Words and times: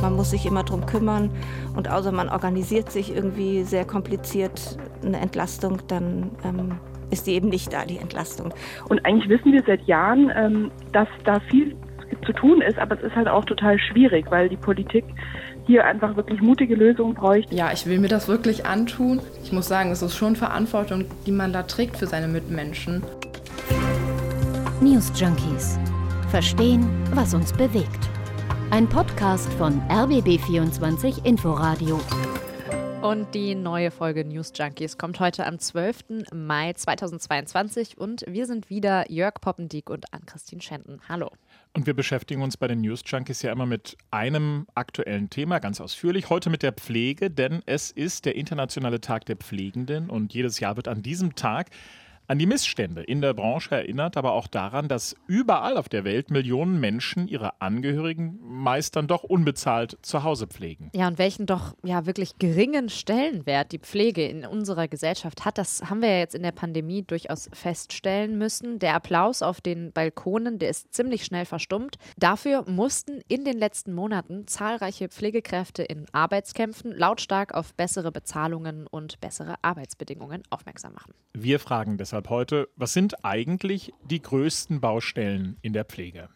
Man 0.00 0.16
muss 0.16 0.30
sich 0.30 0.46
immer 0.46 0.64
drum 0.64 0.86
kümmern 0.86 1.30
und 1.76 1.90
außer 1.90 2.12
man 2.12 2.28
organisiert 2.28 2.90
sich 2.90 3.14
irgendwie 3.14 3.64
sehr 3.64 3.84
kompliziert 3.84 4.78
eine 5.04 5.18
Entlastung, 5.18 5.78
dann 5.88 6.30
ähm, 6.44 6.78
ist 7.10 7.26
die 7.26 7.32
eben 7.32 7.48
nicht 7.48 7.72
da, 7.72 7.84
die 7.84 7.98
Entlastung. 7.98 8.52
Und 8.88 9.04
eigentlich 9.04 9.28
wissen 9.28 9.52
wir 9.52 9.62
seit 9.66 9.82
Jahren, 9.86 10.30
ähm, 10.34 10.70
dass 10.92 11.08
da 11.24 11.40
viel 11.50 11.76
zu 12.24 12.32
tun 12.32 12.60
ist, 12.60 12.78
aber 12.78 12.96
es 12.96 13.02
ist 13.02 13.16
halt 13.16 13.28
auch 13.28 13.44
total 13.44 13.78
schwierig, 13.78 14.26
weil 14.30 14.48
die 14.48 14.56
Politik 14.56 15.04
hier 15.66 15.84
einfach 15.84 16.16
wirklich 16.16 16.40
mutige 16.40 16.74
Lösungen 16.74 17.14
bräuchte. 17.14 17.54
Ja, 17.54 17.70
ich 17.72 17.86
will 17.86 17.98
mir 17.98 18.08
das 18.08 18.28
wirklich 18.28 18.66
antun. 18.66 19.20
Ich 19.44 19.52
muss 19.52 19.68
sagen, 19.68 19.90
es 19.90 20.02
ist 20.02 20.16
schon 20.16 20.36
Verantwortung, 20.36 21.04
die 21.26 21.32
man 21.32 21.52
da 21.52 21.62
trägt 21.62 21.96
für 21.96 22.06
seine 22.06 22.28
Mitmenschen. 22.28 23.02
News 24.80 25.12
Junkies. 25.14 25.78
Verstehen, 26.30 26.88
was 27.14 27.34
uns 27.34 27.52
bewegt. 27.52 28.09
Ein 28.70 28.88
Podcast 28.88 29.52
von 29.54 29.80
RBB24 29.88 31.24
Inforadio. 31.24 32.00
Und 33.02 33.34
die 33.34 33.56
neue 33.56 33.90
Folge 33.90 34.24
News 34.24 34.52
Junkies 34.54 34.96
kommt 34.96 35.18
heute 35.18 35.44
am 35.44 35.58
12. 35.58 36.22
Mai 36.32 36.72
2022 36.74 37.98
und 37.98 38.24
wir 38.28 38.46
sind 38.46 38.70
wieder 38.70 39.10
Jörg 39.10 39.34
Poppendiek 39.40 39.90
und 39.90 40.14
Ann-Christine 40.14 40.62
Schenten. 40.62 41.00
Hallo. 41.08 41.30
Und 41.72 41.86
wir 41.86 41.94
beschäftigen 41.94 42.42
uns 42.42 42.56
bei 42.56 42.68
den 42.68 42.82
News 42.82 43.02
Junkies 43.04 43.42
ja 43.42 43.50
immer 43.50 43.66
mit 43.66 43.96
einem 44.12 44.68
aktuellen 44.76 45.30
Thema, 45.30 45.58
ganz 45.58 45.80
ausführlich. 45.80 46.30
Heute 46.30 46.48
mit 46.48 46.62
der 46.62 46.72
Pflege, 46.72 47.28
denn 47.28 47.62
es 47.66 47.90
ist 47.90 48.24
der 48.24 48.36
internationale 48.36 49.00
Tag 49.00 49.24
der 49.24 49.36
Pflegenden 49.36 50.08
und 50.08 50.32
jedes 50.32 50.60
Jahr 50.60 50.76
wird 50.76 50.86
an 50.86 51.02
diesem 51.02 51.34
Tag 51.34 51.70
an 52.30 52.38
die 52.38 52.46
Missstände 52.46 53.02
in 53.02 53.20
der 53.20 53.34
Branche 53.34 53.74
erinnert, 53.74 54.16
aber 54.16 54.34
auch 54.34 54.46
daran, 54.46 54.86
dass 54.86 55.16
überall 55.26 55.76
auf 55.76 55.88
der 55.88 56.04
Welt 56.04 56.30
Millionen 56.30 56.78
Menschen 56.78 57.26
ihre 57.26 57.60
Angehörigen 57.60 58.38
meist 58.40 58.94
dann 58.94 59.08
doch 59.08 59.24
unbezahlt 59.24 59.98
zu 60.02 60.22
Hause 60.22 60.46
pflegen. 60.46 60.90
Ja, 60.94 61.08
und 61.08 61.18
welchen 61.18 61.46
doch 61.46 61.74
ja 61.82 62.06
wirklich 62.06 62.38
geringen 62.38 62.88
Stellenwert 62.88 63.72
die 63.72 63.80
Pflege 63.80 64.24
in 64.24 64.46
unserer 64.46 64.86
Gesellschaft 64.86 65.44
hat, 65.44 65.58
das 65.58 65.82
haben 65.90 66.02
wir 66.02 66.08
ja 66.08 66.18
jetzt 66.18 66.36
in 66.36 66.44
der 66.44 66.52
Pandemie 66.52 67.02
durchaus 67.02 67.50
feststellen 67.52 68.38
müssen. 68.38 68.78
Der 68.78 68.94
Applaus 68.94 69.42
auf 69.42 69.60
den 69.60 69.90
Balkonen, 69.90 70.60
der 70.60 70.70
ist 70.70 70.94
ziemlich 70.94 71.24
schnell 71.24 71.46
verstummt. 71.46 71.96
Dafür 72.16 72.64
mussten 72.70 73.22
in 73.26 73.44
den 73.44 73.58
letzten 73.58 73.92
Monaten 73.92 74.46
zahlreiche 74.46 75.08
Pflegekräfte 75.08 75.82
in 75.82 76.06
Arbeitskämpfen 76.12 76.96
lautstark 76.96 77.54
auf 77.54 77.74
bessere 77.74 78.12
Bezahlungen 78.12 78.86
und 78.86 79.20
bessere 79.20 79.56
Arbeitsbedingungen 79.62 80.44
aufmerksam 80.50 80.92
machen. 80.92 81.12
Wir 81.32 81.58
fragen 81.58 81.96
deshalb 81.96 82.19
deshalb 82.20 82.28
heute, 82.28 82.68
was 82.76 82.92
sind 82.92 83.24
eigentlich 83.24 83.92
die 84.04 84.20
größten 84.20 84.80
Baustellen 84.80 85.56
in 85.62 85.72
der 85.72 85.84
Pflege? 85.84 86.28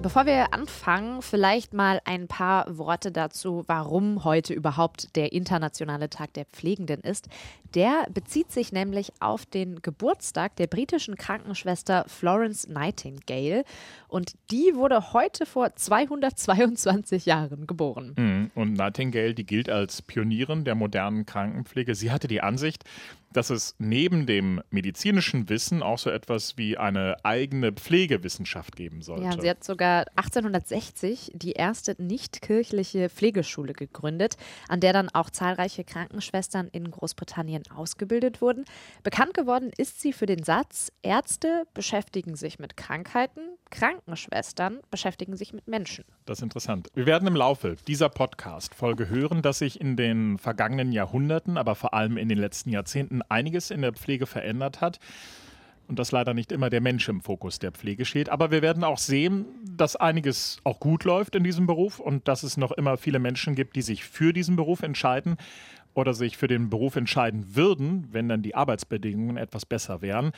Bevor 0.00 0.26
wir 0.26 0.54
anfangen, 0.54 1.22
vielleicht 1.22 1.74
mal 1.74 2.00
ein 2.04 2.28
paar 2.28 2.78
Worte 2.78 3.10
dazu, 3.10 3.64
warum 3.66 4.22
heute 4.22 4.54
überhaupt 4.54 5.16
der 5.16 5.32
internationale 5.32 6.08
Tag 6.08 6.32
der 6.34 6.44
Pflegenden 6.44 7.00
ist. 7.00 7.28
Der 7.74 8.06
bezieht 8.14 8.52
sich 8.52 8.70
nämlich 8.70 9.10
auf 9.18 9.44
den 9.44 9.82
Geburtstag 9.82 10.54
der 10.54 10.68
britischen 10.68 11.16
Krankenschwester 11.16 12.04
Florence 12.06 12.68
Nightingale. 12.68 13.64
Und 14.06 14.34
die 14.52 14.72
wurde 14.74 15.12
heute 15.12 15.46
vor 15.46 15.74
222 15.74 17.26
Jahren 17.26 17.66
geboren. 17.66 18.14
Mhm. 18.16 18.50
Und 18.54 18.74
Nightingale, 18.74 19.34
die 19.34 19.44
gilt 19.44 19.68
als 19.68 20.00
Pionierin 20.00 20.64
der 20.64 20.76
modernen 20.76 21.26
Krankenpflege. 21.26 21.96
Sie 21.96 22.12
hatte 22.12 22.28
die 22.28 22.40
Ansicht, 22.40 22.84
dass 23.32 23.50
es 23.50 23.74
neben 23.78 24.26
dem 24.26 24.62
medizinischen 24.70 25.48
Wissen 25.48 25.82
auch 25.82 25.98
so 25.98 26.10
etwas 26.10 26.56
wie 26.56 26.76
eine 26.76 27.16
eigene 27.24 27.72
Pflegewissenschaft 27.72 28.76
geben 28.76 29.02
sollte. 29.02 29.24
Ja, 29.24 29.40
sie 29.40 29.50
hat 29.50 29.62
sogar 29.64 30.06
1860 30.16 31.32
die 31.34 31.52
erste 31.52 31.94
nicht-kirchliche 32.02 33.08
Pflegeschule 33.08 33.72
gegründet, 33.72 34.36
an 34.68 34.80
der 34.80 34.92
dann 34.92 35.08
auch 35.10 35.30
zahlreiche 35.30 35.84
Krankenschwestern 35.84 36.68
in 36.68 36.90
Großbritannien 36.90 37.64
ausgebildet 37.74 38.40
wurden. 38.40 38.64
Bekannt 39.02 39.34
geworden 39.34 39.70
ist 39.76 40.00
sie 40.00 40.12
für 40.12 40.26
den 40.26 40.42
Satz, 40.42 40.92
Ärzte 41.02 41.64
beschäftigen 41.74 42.36
sich 42.36 42.58
mit 42.58 42.76
Krankheiten, 42.76 43.40
Krankenschwestern 43.70 44.80
beschäftigen 44.90 45.36
sich 45.36 45.52
mit 45.52 45.68
Menschen. 45.68 46.04
Das 46.26 46.38
ist 46.38 46.42
interessant. 46.42 46.88
Wir 46.94 47.06
werden 47.06 47.28
im 47.28 47.36
Laufe 47.36 47.76
dieser 47.86 48.08
Podcast-Folge 48.08 49.08
hören, 49.08 49.42
dass 49.42 49.58
sich 49.58 49.80
in 49.80 49.96
den 49.96 50.38
vergangenen 50.38 50.92
Jahrhunderten, 50.92 51.56
aber 51.56 51.74
vor 51.74 51.94
allem 51.94 52.16
in 52.16 52.28
den 52.28 52.38
letzten 52.38 52.70
Jahrzehnten 52.70 53.22
einiges 53.22 53.70
in 53.70 53.82
der 53.82 53.92
Pflege 53.92 54.26
verändert 54.26 54.80
hat 54.80 54.98
und 55.88 55.98
dass 55.98 56.12
leider 56.12 56.34
nicht 56.34 56.52
immer 56.52 56.70
der 56.70 56.80
Mensch 56.80 57.08
im 57.08 57.20
Fokus 57.20 57.58
der 57.58 57.72
Pflege 57.72 58.04
steht. 58.04 58.28
Aber 58.28 58.50
wir 58.50 58.62
werden 58.62 58.84
auch 58.84 58.98
sehen, 58.98 59.46
dass 59.64 59.96
einiges 59.96 60.58
auch 60.64 60.80
gut 60.80 61.04
läuft 61.04 61.34
in 61.34 61.44
diesem 61.44 61.66
Beruf 61.66 61.98
und 61.98 62.28
dass 62.28 62.42
es 62.42 62.56
noch 62.56 62.72
immer 62.72 62.96
viele 62.98 63.18
Menschen 63.18 63.54
gibt, 63.54 63.74
die 63.74 63.82
sich 63.82 64.04
für 64.04 64.32
diesen 64.32 64.56
Beruf 64.56 64.82
entscheiden 64.82 65.36
oder 65.94 66.14
sich 66.14 66.36
für 66.36 66.46
den 66.46 66.70
Beruf 66.70 66.96
entscheiden 66.96 67.56
würden, 67.56 68.08
wenn 68.12 68.28
dann 68.28 68.42
die 68.42 68.54
Arbeitsbedingungen 68.54 69.36
etwas 69.36 69.66
besser 69.66 70.02
wären. 70.02 70.32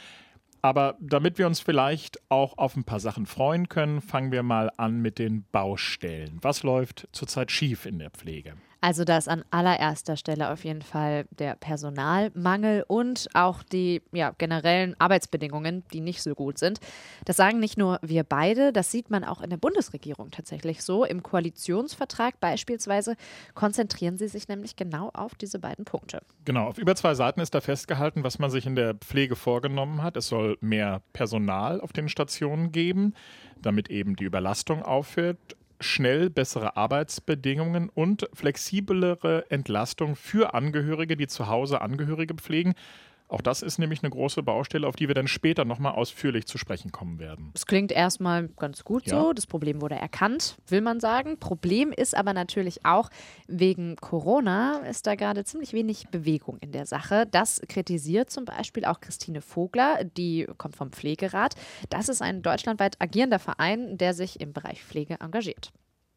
Aber 0.63 0.97
damit 1.01 1.39
wir 1.39 1.47
uns 1.47 1.61
vielleicht 1.61 2.21
auch 2.29 2.59
auf 2.59 2.77
ein 2.77 2.85
paar 2.85 3.01
Sachen 3.01 3.27
freuen 3.27 3.69
können, 3.69 4.01
fangen 4.01 4.31
wir 4.31 4.43
mal 4.43 4.71
an 4.77 5.01
mit 5.01 5.19
den 5.19 5.45
Baustellen. 5.53 6.39
Was 6.43 6.63
läuft 6.63 7.09
zurzeit 7.13 7.51
schief 7.51 7.87
in 7.87 7.99
der 7.99 8.11
Pflege? 8.11 8.55
Also 8.81 9.05
da 9.05 9.19
ist 9.19 9.29
an 9.29 9.45
allererster 9.51 10.17
Stelle 10.17 10.51
auf 10.51 10.65
jeden 10.65 10.81
Fall 10.83 11.27
der 11.31 11.55
Personalmangel 11.55 12.85
und 12.89 13.29
auch 13.35 13.63
die 13.63 14.03
ja, 14.13 14.31
generellen 14.39 14.97
Arbeitsbedingungen, 14.99 15.85
die 15.93 16.01
nicht 16.01 16.23
so 16.23 16.35
gut 16.35 16.59
sind. 16.59 16.81
Das 17.27 17.37
sagen 17.37 17.61
nicht 17.61 17.77
nur 17.77 17.99
wir 18.03 18.25
beide, 18.25 18.73
das 18.73 18.91
sieht 18.91 19.11
man 19.11 19.25
auch 19.25 19.43
in 19.43 19.51
der 19.51 19.59
Bundesregierung 19.59 20.31
tatsächlich 20.31 20.83
so. 20.83 21.05
Im 21.05 21.23
Koalitionsvertrag 21.23 22.41
beispielsweise 22.41 23.17
konzentrieren 23.55 24.17
sie 24.17 24.29
sich 24.29 24.49
nämlich 24.49 24.77
genau 24.77 25.11
auf 25.13 25.35
diese 25.35 25.59
beiden 25.59 25.85
Punkte. 25.85 26.23
Genau, 26.47 26.69
auf 26.69 26.79
über 26.79 26.97
zwei 26.97 27.15
Seiten 27.15 27.41
ist 27.41 27.55
da 27.55 27.61
festgehalten, 27.61 28.25
was 28.25 28.39
man 28.39 28.51
sich 28.51 28.65
in 28.65 28.77
der 28.77 28.95
Pflege 28.95 29.37
vorgenommen 29.37 30.03
hat. 30.03 30.17
Es 30.17 30.29
soll 30.29 30.57
mehr 30.61 31.03
Personal 31.13 31.83
auf 31.83 31.93
den 31.93 32.09
Stationen 32.09 32.73
geben, 32.73 33.15
damit 33.61 33.91
eben 33.91 34.17
die 34.17 34.25
Überlastung 34.25 34.83
aufhört 34.83 35.37
schnell 35.81 36.31
bessere 36.31 36.77
Arbeitsbedingungen 36.77 37.89
und 37.89 38.29
flexiblere 38.33 39.51
Entlastung 39.51 40.17
für 40.17 40.55
Angehörige, 40.55 41.17
die 41.17 41.27
zu 41.27 41.49
Hause 41.49 41.81
Angehörige 41.81 42.35
pflegen. 42.35 42.75
Auch 43.31 43.41
das 43.41 43.63
ist 43.63 43.79
nämlich 43.79 44.03
eine 44.03 44.11
große 44.11 44.43
Baustelle, 44.43 44.89
auf 44.89 44.97
die 44.97 45.07
wir 45.07 45.15
dann 45.15 45.29
später 45.29 45.65
nochmal 45.65 45.93
ausführlich 45.93 46.47
zu 46.47 46.59
sprechen 46.59 46.91
kommen 46.91 47.21
werden. 47.21 47.53
Es 47.55 47.65
klingt 47.65 47.93
erstmal 47.93 48.49
ganz 48.49 48.83
gut 48.83 49.07
ja. 49.07 49.21
so. 49.23 49.33
Das 49.33 49.47
Problem 49.47 49.81
wurde 49.81 49.95
erkannt, 49.95 50.57
will 50.67 50.81
man 50.81 50.99
sagen. 50.99 51.39
Problem 51.39 51.93
ist 51.93 52.17
aber 52.17 52.33
natürlich 52.33 52.85
auch, 52.85 53.09
wegen 53.47 53.95
Corona 53.97 54.79
ist 54.79 55.07
da 55.07 55.15
gerade 55.15 55.45
ziemlich 55.45 55.73
wenig 55.73 56.09
Bewegung 56.09 56.59
in 56.61 56.73
der 56.73 56.87
Sache. 56.87 57.25
Das 57.31 57.63
kritisiert 57.69 58.31
zum 58.31 58.47
Beispiel 58.47 58.85
auch 58.85 59.01
Christine 59.01 59.43
Vogler, 59.43 60.03
die 60.03 60.49
kommt 60.59 60.75
vom 60.75 60.91
Pflegerat. 60.91 61.55
Das 61.89 62.09
ist 62.09 62.23
ein 62.23 62.43
deutschlandweit 62.43 62.97
agierender 63.01 63.39
Verein, 63.39 63.97
der 63.97 64.13
sich 64.13 64.41
im 64.41 64.53
Bereich 64.53 64.83
Pflege 64.83 65.19
engagiert. 65.21 65.71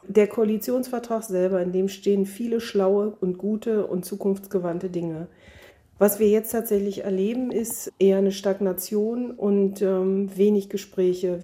Der 0.07 0.27
Koalitionsvertrag 0.27 1.23
selber, 1.23 1.61
in 1.61 1.71
dem 1.71 1.89
stehen 1.89 2.25
viele 2.25 2.59
schlaue 2.59 3.15
und 3.21 3.37
gute 3.37 3.85
und 3.85 4.03
zukunftsgewandte 4.03 4.89
Dinge. 4.89 5.27
Was 5.97 6.19
wir 6.19 6.29
jetzt 6.29 6.51
tatsächlich 6.51 7.03
erleben, 7.03 7.51
ist 7.51 7.91
eher 7.99 8.17
eine 8.17 8.31
Stagnation 8.31 9.31
und 9.31 9.81
ähm, 9.81 10.35
wenig 10.35 10.69
Gespräche. 10.69 11.41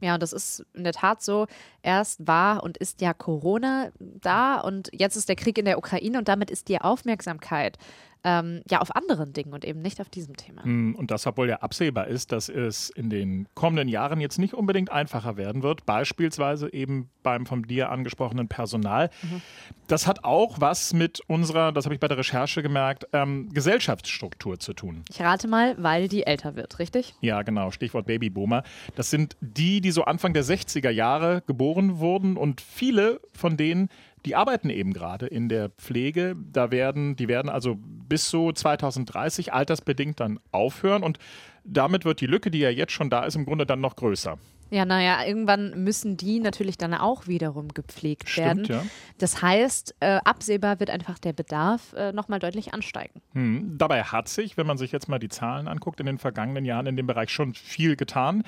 Ja, 0.00 0.18
das 0.18 0.32
ist 0.32 0.64
in 0.74 0.84
der 0.84 0.92
Tat 0.92 1.22
so. 1.22 1.46
Erst 1.86 2.26
war 2.26 2.64
und 2.64 2.76
ist 2.78 3.00
ja 3.00 3.14
Corona 3.14 3.90
da 4.00 4.58
und 4.58 4.90
jetzt 4.92 5.14
ist 5.14 5.28
der 5.28 5.36
Krieg 5.36 5.56
in 5.56 5.66
der 5.66 5.78
Ukraine 5.78 6.18
und 6.18 6.26
damit 6.26 6.50
ist 6.50 6.66
die 6.68 6.80
Aufmerksamkeit 6.80 7.78
ähm, 8.26 8.62
ja 8.68 8.80
auf 8.80 8.94
anderen 8.94 9.32
Dingen 9.32 9.52
und 9.52 9.64
eben 9.64 9.80
nicht 9.80 10.00
auf 10.00 10.08
diesem 10.08 10.36
Thema. 10.36 10.64
Hm, 10.64 10.96
und 10.96 11.12
das, 11.12 11.26
obwohl 11.26 11.48
ja 11.48 11.58
absehbar 11.58 12.08
ist, 12.08 12.32
dass 12.32 12.48
es 12.48 12.90
in 12.90 13.08
den 13.08 13.46
kommenden 13.54 13.86
Jahren 13.88 14.20
jetzt 14.20 14.38
nicht 14.38 14.52
unbedingt 14.52 14.90
einfacher 14.90 15.36
werden 15.36 15.62
wird, 15.62 15.86
beispielsweise 15.86 16.72
eben 16.72 17.08
beim 17.22 17.46
von 17.46 17.62
dir 17.62 17.90
angesprochenen 17.90 18.48
Personal. 18.48 19.10
Mhm. 19.22 19.42
Das 19.86 20.08
hat 20.08 20.24
auch 20.24 20.60
was 20.60 20.92
mit 20.92 21.20
unserer, 21.28 21.70
das 21.70 21.84
habe 21.84 21.94
ich 21.94 22.00
bei 22.00 22.08
der 22.08 22.18
Recherche 22.18 22.62
gemerkt, 22.62 23.06
ähm, 23.12 23.48
Gesellschaftsstruktur 23.52 24.58
zu 24.58 24.72
tun. 24.72 25.04
Ich 25.10 25.20
rate 25.20 25.46
mal, 25.46 25.76
weil 25.78 26.08
die 26.08 26.26
älter 26.26 26.56
wird, 26.56 26.80
richtig? 26.80 27.14
Ja, 27.20 27.42
genau, 27.42 27.70
Stichwort 27.70 28.06
Babyboomer. 28.06 28.64
Das 28.96 29.10
sind 29.10 29.36
die, 29.40 29.80
die 29.80 29.92
so 29.92 30.04
Anfang 30.04 30.34
der 30.34 30.44
60er 30.44 30.90
Jahre 30.90 31.42
geboren 31.46 31.75
wurden 31.98 32.36
und 32.36 32.60
viele 32.60 33.20
von 33.32 33.56
denen 33.56 33.88
die 34.26 34.34
arbeiten 34.34 34.70
eben 34.70 34.92
gerade 34.92 35.26
in 35.26 35.48
der 35.48 35.68
Pflege. 35.70 36.34
Da 36.52 36.72
werden, 36.72 37.14
die 37.14 37.28
werden 37.28 37.48
also 37.48 37.76
bis 37.78 38.28
so 38.28 38.50
2030 38.50 39.52
altersbedingt 39.52 40.18
dann 40.18 40.40
aufhören 40.50 41.04
und 41.04 41.18
damit 41.64 42.04
wird 42.04 42.20
die 42.20 42.26
Lücke, 42.26 42.50
die 42.50 42.58
ja 42.58 42.70
jetzt 42.70 42.92
schon 42.92 43.08
da 43.08 43.24
ist, 43.24 43.36
im 43.36 43.46
Grunde 43.46 43.66
dann 43.66 43.80
noch 43.80 43.96
größer. 43.96 44.36
Ja, 44.70 44.84
naja, 44.84 45.24
irgendwann 45.24 45.84
müssen 45.84 46.16
die 46.16 46.40
natürlich 46.40 46.76
dann 46.76 46.92
auch 46.92 47.28
wiederum 47.28 47.68
gepflegt 47.68 48.28
Stimmt, 48.28 48.46
werden. 48.46 48.64
Ja. 48.64 48.82
Das 49.18 49.40
heißt, 49.40 49.94
äh, 50.00 50.18
absehbar 50.24 50.80
wird 50.80 50.90
einfach 50.90 51.20
der 51.20 51.32
Bedarf 51.32 51.92
äh, 51.92 52.12
nochmal 52.12 52.40
deutlich 52.40 52.74
ansteigen. 52.74 53.22
Hm. 53.32 53.78
Dabei 53.78 54.02
hat 54.02 54.28
sich, 54.28 54.56
wenn 54.56 54.66
man 54.66 54.76
sich 54.76 54.90
jetzt 54.90 55.08
mal 55.08 55.20
die 55.20 55.28
Zahlen 55.28 55.68
anguckt, 55.68 56.00
in 56.00 56.06
den 56.06 56.18
vergangenen 56.18 56.64
Jahren 56.64 56.86
in 56.86 56.96
dem 56.96 57.06
Bereich 57.06 57.30
schon 57.30 57.54
viel 57.54 57.94
getan. 57.94 58.42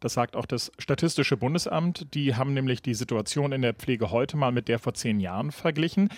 Das 0.00 0.14
sagt 0.14 0.36
auch 0.36 0.46
das 0.46 0.72
Statistische 0.78 1.36
Bundesamt. 1.36 2.14
Die 2.14 2.34
haben 2.34 2.54
nämlich 2.54 2.82
die 2.82 2.94
Situation 2.94 3.52
in 3.52 3.62
der 3.62 3.74
Pflege 3.74 4.10
heute 4.10 4.36
mal 4.36 4.52
mit 4.52 4.68
der 4.68 4.78
vor 4.78 4.94
zehn 4.94 5.20
Jahren 5.20 5.52
verglichen. 5.52 6.10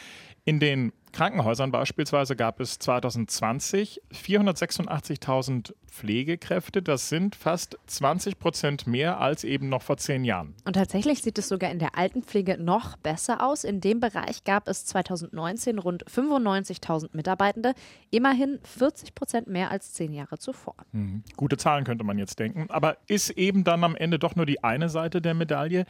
In 0.48 0.60
den 0.60 0.94
Krankenhäusern 1.12 1.70
beispielsweise 1.72 2.34
gab 2.34 2.58
es 2.60 2.78
2020 2.78 4.00
486.000 4.10 5.74
Pflegekräfte. 5.86 6.80
Das 6.80 7.10
sind 7.10 7.36
fast 7.36 7.76
20 7.86 8.38
Prozent 8.38 8.86
mehr 8.86 9.20
als 9.20 9.44
eben 9.44 9.68
noch 9.68 9.82
vor 9.82 9.98
zehn 9.98 10.24
Jahren. 10.24 10.54
Und 10.64 10.72
tatsächlich 10.72 11.20
sieht 11.20 11.36
es 11.36 11.48
sogar 11.48 11.70
in 11.70 11.78
der 11.78 11.98
Altenpflege 11.98 12.56
noch 12.56 12.96
besser 12.96 13.46
aus. 13.46 13.62
In 13.62 13.82
dem 13.82 14.00
Bereich 14.00 14.44
gab 14.44 14.68
es 14.68 14.86
2019 14.86 15.78
rund 15.78 16.06
95.000 16.06 17.10
Mitarbeitende. 17.12 17.74
Immerhin 18.10 18.58
40 18.62 19.14
Prozent 19.14 19.48
mehr 19.48 19.70
als 19.70 19.92
zehn 19.92 20.14
Jahre 20.14 20.38
zuvor. 20.38 20.76
Hm, 20.92 21.24
gute 21.36 21.58
Zahlen 21.58 21.84
könnte 21.84 22.04
man 22.04 22.16
jetzt 22.16 22.38
denken. 22.38 22.70
Aber 22.70 22.96
ist 23.06 23.28
eben 23.30 23.64
dann 23.64 23.84
am 23.84 23.96
Ende 23.96 24.18
doch 24.18 24.34
nur 24.34 24.46
die 24.46 24.64
eine 24.64 24.88
Seite 24.88 25.20
der 25.20 25.34
Medaille? 25.34 25.84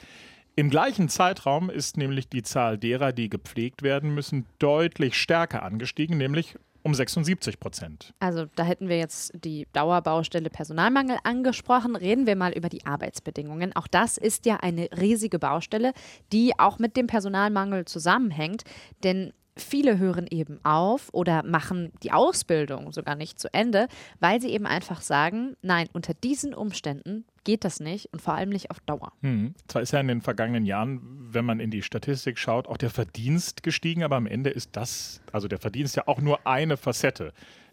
Im 0.58 0.70
gleichen 0.70 1.08
Zeitraum 1.08 1.70
ist 1.70 1.96
nämlich 1.96 2.28
die 2.28 2.42
Zahl 2.42 2.78
derer, 2.78 3.12
die 3.12 3.28
gepflegt 3.28 3.84
werden 3.84 4.12
müssen, 4.12 4.44
deutlich 4.58 5.14
stärker 5.14 5.62
angestiegen, 5.62 6.18
nämlich 6.18 6.56
um 6.82 6.94
76 6.94 7.60
Prozent. 7.60 8.12
Also 8.18 8.46
da 8.56 8.64
hätten 8.64 8.88
wir 8.88 8.98
jetzt 8.98 9.30
die 9.44 9.68
Dauerbaustelle 9.72 10.50
Personalmangel 10.50 11.16
angesprochen. 11.22 11.94
Reden 11.94 12.26
wir 12.26 12.34
mal 12.34 12.50
über 12.54 12.68
die 12.68 12.84
Arbeitsbedingungen. 12.84 13.76
Auch 13.76 13.86
das 13.86 14.16
ist 14.18 14.46
ja 14.46 14.56
eine 14.56 14.88
riesige 15.00 15.38
Baustelle, 15.38 15.92
die 16.32 16.58
auch 16.58 16.80
mit 16.80 16.96
dem 16.96 17.06
Personalmangel 17.06 17.84
zusammenhängt. 17.84 18.64
Denn 19.04 19.32
viele 19.60 19.98
hören 19.98 20.26
eben 20.30 20.60
auf 20.64 21.08
oder 21.12 21.42
machen 21.42 21.92
die 22.02 22.12
Ausbildung 22.12 22.92
sogar 22.92 23.14
nicht 23.14 23.38
zu 23.38 23.52
Ende, 23.52 23.88
weil 24.20 24.40
sie 24.40 24.50
eben 24.50 24.66
einfach 24.66 25.00
sagen, 25.00 25.56
nein, 25.62 25.88
unter 25.92 26.14
diesen 26.14 26.54
Umständen 26.54 27.24
geht 27.44 27.64
das 27.64 27.80
nicht 27.80 28.12
und 28.12 28.20
vor 28.20 28.34
allem 28.34 28.50
nicht 28.50 28.70
auf 28.70 28.80
Dauer. 28.80 29.12
Hm. 29.22 29.54
Zwar 29.68 29.82
ist 29.82 29.92
ja 29.92 30.00
in 30.00 30.08
den 30.08 30.20
vergangenen 30.20 30.66
Jahren, 30.66 31.00
wenn 31.32 31.44
man 31.44 31.60
in 31.60 31.70
die 31.70 31.82
Statistik 31.82 32.38
schaut, 32.38 32.68
auch 32.68 32.76
der 32.76 32.90
Verdienst 32.90 33.62
gestiegen, 33.62 34.02
aber 34.04 34.16
am 34.16 34.26
Ende 34.26 34.50
ist 34.50 34.76
das, 34.76 35.22
also 35.32 35.48
der 35.48 35.58
Verdienst 35.58 35.96
ja 35.96 36.02
auch 36.06 36.20
nur 36.20 36.46
eine 36.46 36.76
Facette 36.76 37.32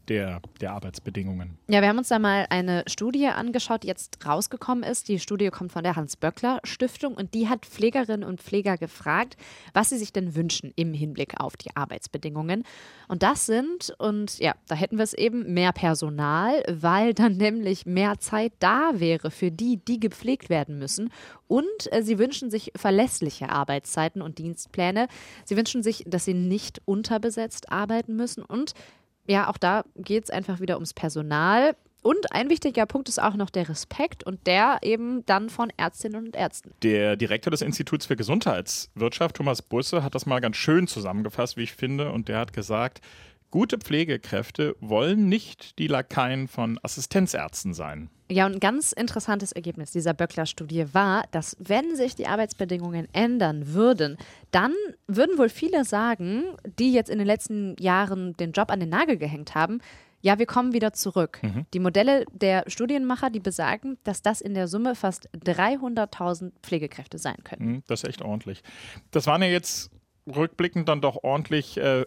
der, 0.10 0.42
der 0.62 0.74
Arbeitsbedingungen. 0.74 1.58
Ja, 1.68 1.82
wir 1.82 1.90
haben 1.90 1.98
uns 1.98 2.10
da 2.10 2.20
mal 2.20 2.46
eine 2.50 2.84
Studie 2.88 3.28
angeschaut, 3.28 3.84
die 3.84 3.88
jetzt 3.88 4.26
rausgekommen 4.26 4.84
ist. 4.84 5.08
Die 5.08 5.20
Studie 5.20 5.50
kommt 5.50 5.72
von 5.72 5.84
der 5.84 5.96
Hans-Böckler-Stiftung 5.96 7.16
und 7.16 7.34
die 7.34 7.50
hat 7.50 7.66
Pflegerinnen 7.66 8.28
und 8.28 8.42
Pfleger 8.42 8.78
gefragt, 8.78 9.38
was 9.74 9.90
sie 9.90 9.98
sich 9.98 10.14
denn 10.14 10.36
wünschen 10.36 10.72
im 10.76 10.94
Hinblick 10.94 11.40
auf 11.40 11.58
die 11.58 11.76
Arbeitsbedingungen. 11.76 12.64
Und 13.08 13.24
das 13.24 13.46
sind, 13.46 13.94
und 13.98 14.40
ja, 14.40 14.56
da 14.68 14.76
hätten 14.76 14.98
wir 14.98 15.04
es 15.04 15.14
eben, 15.14 15.54
mehr 15.54 15.72
Personal, 15.72 16.64
weil 16.70 17.14
dann 17.14 17.38
nämlich 17.38 17.86
mehr 17.86 18.20
Zeit 18.20 18.54
da 18.60 18.92
wäre 18.96 19.32
für 19.32 19.52
die, 19.52 19.78
die 19.78 20.00
gepflegt 20.00 20.50
werden 20.50 20.78
müssen. 20.78 21.12
Und 21.48 21.66
äh, 21.92 22.02
sie 22.02 22.18
wünschen 22.18 22.50
sich 22.50 22.72
verlässliche 22.76 23.50
Arbeitszeiten 23.50 24.22
und 24.22 24.38
Dienstpläne. 24.38 25.08
Sie 25.44 25.58
wünschen 25.58 25.84
sich, 25.84 26.04
dass 26.08 26.26
sie 26.26 26.34
nicht 26.34 26.82
unterbesetzt 26.86 27.72
arbeiten 27.72 28.16
müssen 28.16 28.44
und 28.44 28.74
ja, 29.28 29.50
auch 29.50 29.58
da 29.58 29.84
geht 29.96 30.26
es 30.26 30.30
einfach 30.30 30.60
wieder 30.60 30.76
ums 30.76 30.94
Personal. 30.94 31.76
Und 32.02 32.32
ein 32.32 32.52
wichtiger 32.52 32.86
Punkt 32.86 33.10
ist 33.10 33.20
auch 33.20 33.34
noch 33.34 33.50
der 33.50 33.68
Respekt 33.68 34.24
und 34.24 34.46
der 34.46 34.78
eben 34.84 35.26
dann 35.26 35.50
von 35.50 35.74
Ärztinnen 35.76 36.28
und 36.28 36.36
Ärzten. 36.36 36.72
Der 36.84 37.16
Direktor 37.16 37.50
des 37.50 37.64
Instituts 37.64 38.06
für 38.06 38.16
Gesundheitswirtschaft, 38.16 39.38
Thomas 39.38 39.64
Busse, 39.64 40.04
hat 40.04 40.14
das 40.14 40.28
mal 40.28 40.40
ganz 40.40 40.56
schön 40.56 40.86
zusammengefasst, 40.86 41.58
wie 41.58 41.64
ich 41.64 41.74
finde. 41.74 42.12
Und 42.12 42.28
der 42.28 42.38
hat 42.38 42.54
gesagt, 42.54 43.02
gute 43.50 43.80
Pflegekräfte 43.80 44.76
wollen 44.82 45.30
nicht 45.30 45.80
die 45.80 45.88
Lakaien 45.88 46.48
von 46.48 46.80
Assistenzärzten 46.84 47.74
sein. 47.74 48.12
Ja, 48.30 48.48
und 48.48 48.54
ein 48.54 48.60
ganz 48.60 48.92
interessantes 48.92 49.52
Ergebnis 49.52 49.92
dieser 49.92 50.14
Böckler-Studie 50.14 50.94
war, 50.94 51.26
dass 51.32 51.56
wenn 51.60 51.96
sich 51.96 52.16
die 52.16 52.26
Arbeitsbedingungen 52.26 53.08
ändern 53.14 53.74
würden, 53.74 54.18
dann 54.50 54.74
würden 55.08 55.38
wohl 55.38 55.50
viele 55.50 55.86
sagen, 55.86 56.44
die 56.80 56.92
jetzt 56.92 57.10
in 57.10 57.20
den 57.20 57.28
letzten 57.28 57.76
Jahren 57.80 58.34
den 58.38 58.52
Job 58.52 58.72
an 58.72 58.80
den 58.80 58.90
Nagel 58.90 59.18
gehängt 59.18 59.54
haben, 59.54 59.80
ja, 60.22 60.40
wir 60.40 60.48
kommen 60.48 60.74
wieder 60.74 60.92
zurück. 60.92 61.40
Mhm. 61.44 61.68
Die 61.72 61.80
Modelle 61.80 62.26
der 62.32 62.64
Studienmacher, 62.66 63.30
die 63.30 63.40
besagen, 63.40 64.00
dass 64.04 64.24
das 64.24 64.42
in 64.42 64.56
der 64.56 64.68
Summe 64.68 64.96
fast 64.96 65.30
300.000 65.46 66.52
Pflegekräfte 66.64 67.20
sein 67.20 67.38
können. 67.44 67.66
Mhm, 67.68 67.84
das 67.86 68.02
ist 68.02 68.10
echt 68.10 68.24
ordentlich. 68.24 68.64
Das 69.12 69.28
waren 69.28 69.44
ja 69.44 69.50
jetzt 69.50 69.92
rückblickend 70.26 70.90
dann 70.90 71.00
doch 71.00 71.24
ordentlich 71.24 71.78
äh, 71.78 72.06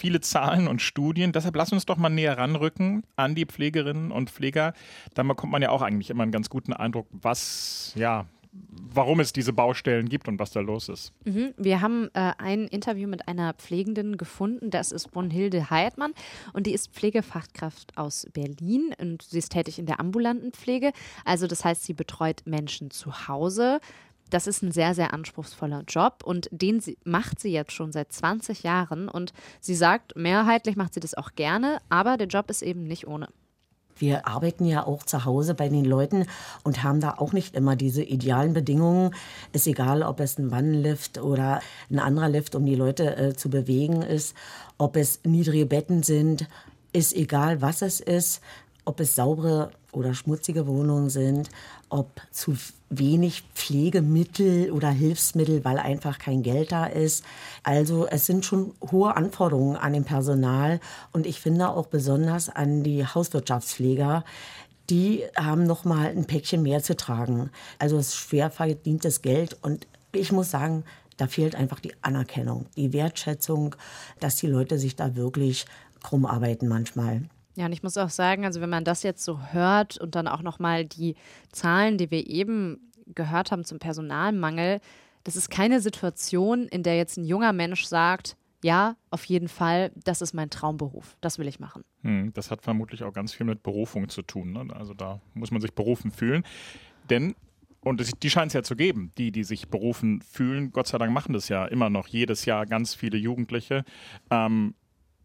viele 0.00 0.20
Zahlen 0.20 0.66
und 0.66 0.80
Studien. 0.80 1.32
Deshalb 1.32 1.54
lass 1.54 1.72
uns 1.72 1.86
doch 1.86 1.98
mal 1.98 2.08
näher 2.08 2.38
ranrücken 2.38 3.04
an 3.16 3.34
die 3.34 3.44
Pflegerinnen 3.44 4.10
und 4.10 4.30
Pfleger. 4.30 4.72
Dann 5.14 5.28
bekommt 5.28 5.52
man 5.52 5.62
ja 5.62 5.70
auch 5.70 5.82
eigentlich 5.82 6.10
immer 6.10 6.22
einen 6.22 6.32
ganz 6.32 6.48
guten 6.48 6.72
Eindruck, 6.72 7.06
was, 7.12 7.92
ja, 7.94 8.26
warum 8.52 9.20
es 9.20 9.32
diese 9.32 9.52
Baustellen 9.52 10.08
gibt 10.08 10.26
und 10.26 10.38
was 10.38 10.50
da 10.50 10.60
los 10.60 10.88
ist. 10.88 11.12
Mhm. 11.24 11.54
Wir 11.56 11.80
haben 11.82 12.08
äh, 12.14 12.32
ein 12.38 12.66
Interview 12.66 13.08
mit 13.08 13.28
einer 13.28 13.52
Pflegenden 13.54 14.16
gefunden. 14.16 14.70
Das 14.70 14.90
ist 14.90 15.10
Brunhilde 15.10 15.70
Heidmann 15.70 16.14
und 16.52 16.66
die 16.66 16.72
ist 16.72 16.92
Pflegefachkraft 16.92 17.96
aus 17.96 18.26
Berlin 18.32 18.94
und 18.98 19.22
sie 19.22 19.38
ist 19.38 19.52
tätig 19.52 19.78
in 19.78 19.86
der 19.86 20.00
ambulanten 20.00 20.52
Pflege. 20.52 20.92
Also 21.24 21.46
das 21.46 21.64
heißt, 21.64 21.84
sie 21.84 21.94
betreut 21.94 22.42
Menschen 22.46 22.90
zu 22.90 23.28
Hause 23.28 23.80
das 24.30 24.46
ist 24.46 24.62
ein 24.62 24.72
sehr, 24.72 24.94
sehr 24.94 25.12
anspruchsvoller 25.12 25.84
Job 25.86 26.22
und 26.24 26.48
den 26.50 26.80
sie, 26.80 26.96
macht 27.04 27.40
sie 27.40 27.52
jetzt 27.52 27.72
schon 27.72 27.92
seit 27.92 28.12
20 28.12 28.62
Jahren 28.62 29.08
und 29.08 29.32
sie 29.60 29.74
sagt, 29.74 30.16
mehrheitlich 30.16 30.76
macht 30.76 30.94
sie 30.94 31.00
das 31.00 31.14
auch 31.14 31.32
gerne, 31.34 31.78
aber 31.88 32.16
der 32.16 32.28
Job 32.28 32.50
ist 32.50 32.62
eben 32.62 32.84
nicht 32.84 33.06
ohne. 33.06 33.28
Wir 34.00 34.26
arbeiten 34.26 34.64
ja 34.64 34.86
auch 34.86 35.02
zu 35.02 35.26
Hause 35.26 35.54
bei 35.54 35.68
den 35.68 35.84
Leuten 35.84 36.26
und 36.64 36.82
haben 36.82 37.00
da 37.00 37.16
auch 37.18 37.34
nicht 37.34 37.54
immer 37.54 37.76
diese 37.76 38.02
idealen 38.02 38.54
Bedingungen. 38.54 39.14
Ist 39.52 39.66
egal, 39.66 40.02
ob 40.02 40.20
es 40.20 40.38
ein 40.38 40.50
Wannenlift 40.50 41.18
oder 41.18 41.60
ein 41.90 41.98
anderer 41.98 42.30
Lift, 42.30 42.54
um 42.54 42.64
die 42.64 42.76
Leute 42.76 43.16
äh, 43.16 43.34
zu 43.34 43.50
bewegen 43.50 44.00
ist, 44.00 44.34
ob 44.78 44.96
es 44.96 45.20
niedrige 45.24 45.66
Betten 45.66 46.02
sind, 46.02 46.48
ist 46.94 47.14
egal, 47.14 47.60
was 47.60 47.82
es 47.82 48.00
ist, 48.00 48.40
ob 48.90 48.98
es 48.98 49.14
saubere 49.14 49.70
oder 49.92 50.14
schmutzige 50.14 50.66
Wohnungen 50.66 51.10
sind, 51.10 51.48
ob 51.90 52.20
zu 52.32 52.56
wenig 52.88 53.44
Pflegemittel 53.54 54.72
oder 54.72 54.90
Hilfsmittel, 54.90 55.64
weil 55.64 55.78
einfach 55.78 56.18
kein 56.18 56.42
Geld 56.42 56.72
da 56.72 56.86
ist. 56.86 57.24
Also 57.62 58.08
es 58.08 58.26
sind 58.26 58.44
schon 58.44 58.74
hohe 58.90 59.16
Anforderungen 59.16 59.76
an 59.76 59.92
den 59.92 60.02
Personal 60.02 60.80
und 61.12 61.24
ich 61.24 61.40
finde 61.40 61.68
auch 61.68 61.86
besonders 61.86 62.48
an 62.48 62.82
die 62.82 63.06
Hauswirtschaftspfleger. 63.06 64.24
Die 64.90 65.22
haben 65.36 65.62
noch 65.62 65.84
mal 65.84 66.08
ein 66.08 66.24
Päckchen 66.24 66.62
mehr 66.62 66.82
zu 66.82 66.96
tragen. 66.96 67.50
Also 67.78 67.96
es 67.96 68.08
ist 68.08 68.16
schwer 68.16 68.50
verdientes 68.50 69.22
Geld 69.22 69.56
und 69.62 69.86
ich 70.10 70.32
muss 70.32 70.50
sagen, 70.50 70.82
da 71.16 71.28
fehlt 71.28 71.54
einfach 71.54 71.78
die 71.78 71.94
Anerkennung, 72.02 72.66
die 72.76 72.92
Wertschätzung, 72.92 73.76
dass 74.18 74.34
die 74.34 74.48
Leute 74.48 74.80
sich 74.80 74.96
da 74.96 75.14
wirklich 75.14 75.66
krumm 76.02 76.26
arbeiten 76.26 76.66
manchmal. 76.66 77.22
Ja, 77.60 77.66
und 77.66 77.72
ich 77.72 77.82
muss 77.82 77.98
auch 77.98 78.08
sagen, 78.08 78.46
also 78.46 78.62
wenn 78.62 78.70
man 78.70 78.84
das 78.84 79.02
jetzt 79.02 79.22
so 79.22 79.38
hört 79.52 79.98
und 79.98 80.14
dann 80.14 80.26
auch 80.26 80.40
nochmal 80.40 80.86
die 80.86 81.14
Zahlen, 81.52 81.98
die 81.98 82.10
wir 82.10 82.26
eben 82.26 82.90
gehört 83.14 83.52
haben 83.52 83.64
zum 83.64 83.78
Personalmangel, 83.78 84.80
das 85.24 85.36
ist 85.36 85.50
keine 85.50 85.82
Situation, 85.82 86.68
in 86.68 86.82
der 86.82 86.96
jetzt 86.96 87.18
ein 87.18 87.26
junger 87.26 87.52
Mensch 87.52 87.84
sagt, 87.84 88.38
ja, 88.64 88.96
auf 89.10 89.26
jeden 89.26 89.48
Fall, 89.48 89.92
das 89.94 90.22
ist 90.22 90.32
mein 90.32 90.48
Traumberuf, 90.48 91.18
das 91.20 91.38
will 91.38 91.48
ich 91.48 91.60
machen. 91.60 91.84
Hm, 92.00 92.32
das 92.32 92.50
hat 92.50 92.62
vermutlich 92.62 93.02
auch 93.02 93.12
ganz 93.12 93.34
viel 93.34 93.44
mit 93.44 93.62
Berufung 93.62 94.08
zu 94.08 94.22
tun. 94.22 94.52
Ne? 94.52 94.66
Also 94.74 94.94
da 94.94 95.20
muss 95.34 95.50
man 95.50 95.60
sich 95.60 95.74
berufen 95.74 96.12
fühlen. 96.12 96.44
Denn 97.10 97.34
und 97.82 98.22
die 98.22 98.30
scheint 98.30 98.48
es 98.48 98.54
ja 98.54 98.62
zu 98.62 98.74
geben, 98.74 99.12
die, 99.18 99.32
die 99.32 99.44
sich 99.44 99.68
berufen 99.68 100.22
fühlen. 100.22 100.70
Gott 100.72 100.86
sei 100.86 100.96
Dank 100.96 101.12
machen 101.12 101.34
das 101.34 101.50
ja 101.50 101.66
immer 101.66 101.90
noch 101.90 102.08
jedes 102.08 102.46
Jahr 102.46 102.64
ganz 102.64 102.94
viele 102.94 103.18
Jugendliche. 103.18 103.84
Ähm, 104.30 104.74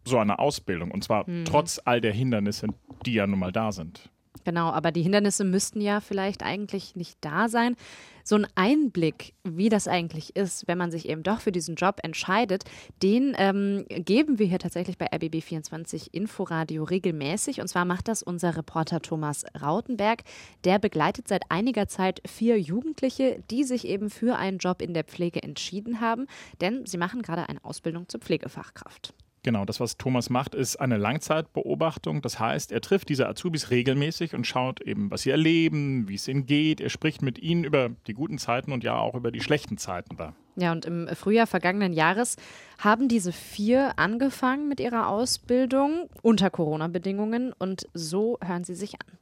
so 0.06 0.18
eine 0.18 0.38
Ausbildung. 0.38 0.90
Und 0.90 1.04
zwar 1.04 1.28
mhm. 1.28 1.44
trotz 1.44 1.80
all 1.84 2.00
der 2.00 2.12
Hindernisse, 2.12 2.68
die 3.04 3.14
ja 3.14 3.26
nun 3.26 3.38
mal 3.38 3.52
da 3.52 3.72
sind. 3.72 4.10
Genau, 4.46 4.70
aber 4.70 4.92
die 4.92 5.02
Hindernisse 5.02 5.42
müssten 5.42 5.80
ja 5.80 6.00
vielleicht 6.00 6.44
eigentlich 6.44 6.94
nicht 6.94 7.18
da 7.20 7.48
sein. 7.48 7.74
So 8.22 8.36
ein 8.36 8.46
Einblick, 8.54 9.34
wie 9.42 9.68
das 9.68 9.88
eigentlich 9.88 10.36
ist, 10.36 10.68
wenn 10.68 10.78
man 10.78 10.92
sich 10.92 11.08
eben 11.08 11.24
doch 11.24 11.40
für 11.40 11.50
diesen 11.50 11.74
Job 11.74 11.98
entscheidet, 12.04 12.62
den 13.02 13.34
ähm, 13.38 13.86
geben 13.88 14.38
wir 14.38 14.46
hier 14.46 14.60
tatsächlich 14.60 14.98
bei 14.98 15.12
RBB24 15.12 16.10
Inforadio 16.12 16.84
regelmäßig. 16.84 17.60
Und 17.60 17.66
zwar 17.66 17.84
macht 17.84 18.06
das 18.06 18.22
unser 18.22 18.56
Reporter 18.56 19.00
Thomas 19.00 19.44
Rautenberg. 19.60 20.22
Der 20.62 20.78
begleitet 20.78 21.26
seit 21.26 21.50
einiger 21.50 21.88
Zeit 21.88 22.22
vier 22.24 22.56
Jugendliche, 22.60 23.42
die 23.50 23.64
sich 23.64 23.84
eben 23.84 24.10
für 24.10 24.36
einen 24.36 24.58
Job 24.58 24.80
in 24.80 24.94
der 24.94 25.02
Pflege 25.02 25.42
entschieden 25.42 26.00
haben, 26.00 26.28
denn 26.60 26.86
sie 26.86 26.98
machen 26.98 27.22
gerade 27.22 27.48
eine 27.48 27.64
Ausbildung 27.64 28.08
zur 28.08 28.20
Pflegefachkraft. 28.20 29.12
Genau, 29.46 29.64
das, 29.64 29.78
was 29.78 29.96
Thomas 29.96 30.28
macht, 30.28 30.56
ist 30.56 30.74
eine 30.74 30.96
Langzeitbeobachtung. 30.96 32.20
Das 32.20 32.40
heißt, 32.40 32.72
er 32.72 32.80
trifft 32.80 33.08
diese 33.08 33.28
Azubis 33.28 33.70
regelmäßig 33.70 34.34
und 34.34 34.44
schaut 34.44 34.80
eben, 34.80 35.08
was 35.12 35.22
sie 35.22 35.30
erleben, 35.30 36.08
wie 36.08 36.16
es 36.16 36.26
ihnen 36.26 36.46
geht. 36.46 36.80
Er 36.80 36.88
spricht 36.88 37.22
mit 37.22 37.38
ihnen 37.38 37.62
über 37.62 37.90
die 38.08 38.14
guten 38.14 38.38
Zeiten 38.38 38.72
und 38.72 38.82
ja 38.82 38.98
auch 38.98 39.14
über 39.14 39.30
die 39.30 39.40
schlechten 39.40 39.78
Zeiten 39.78 40.16
da. 40.16 40.34
Ja, 40.56 40.72
und 40.72 40.84
im 40.84 41.06
Frühjahr 41.14 41.46
vergangenen 41.46 41.92
Jahres 41.92 42.38
haben 42.80 43.06
diese 43.06 43.30
vier 43.30 43.96
angefangen 44.00 44.68
mit 44.68 44.80
ihrer 44.80 45.06
Ausbildung 45.06 46.10
unter 46.22 46.50
Corona-Bedingungen 46.50 47.52
und 47.56 47.86
so 47.94 48.38
hören 48.44 48.64
sie 48.64 48.74
sich 48.74 48.94
an. 48.94 49.16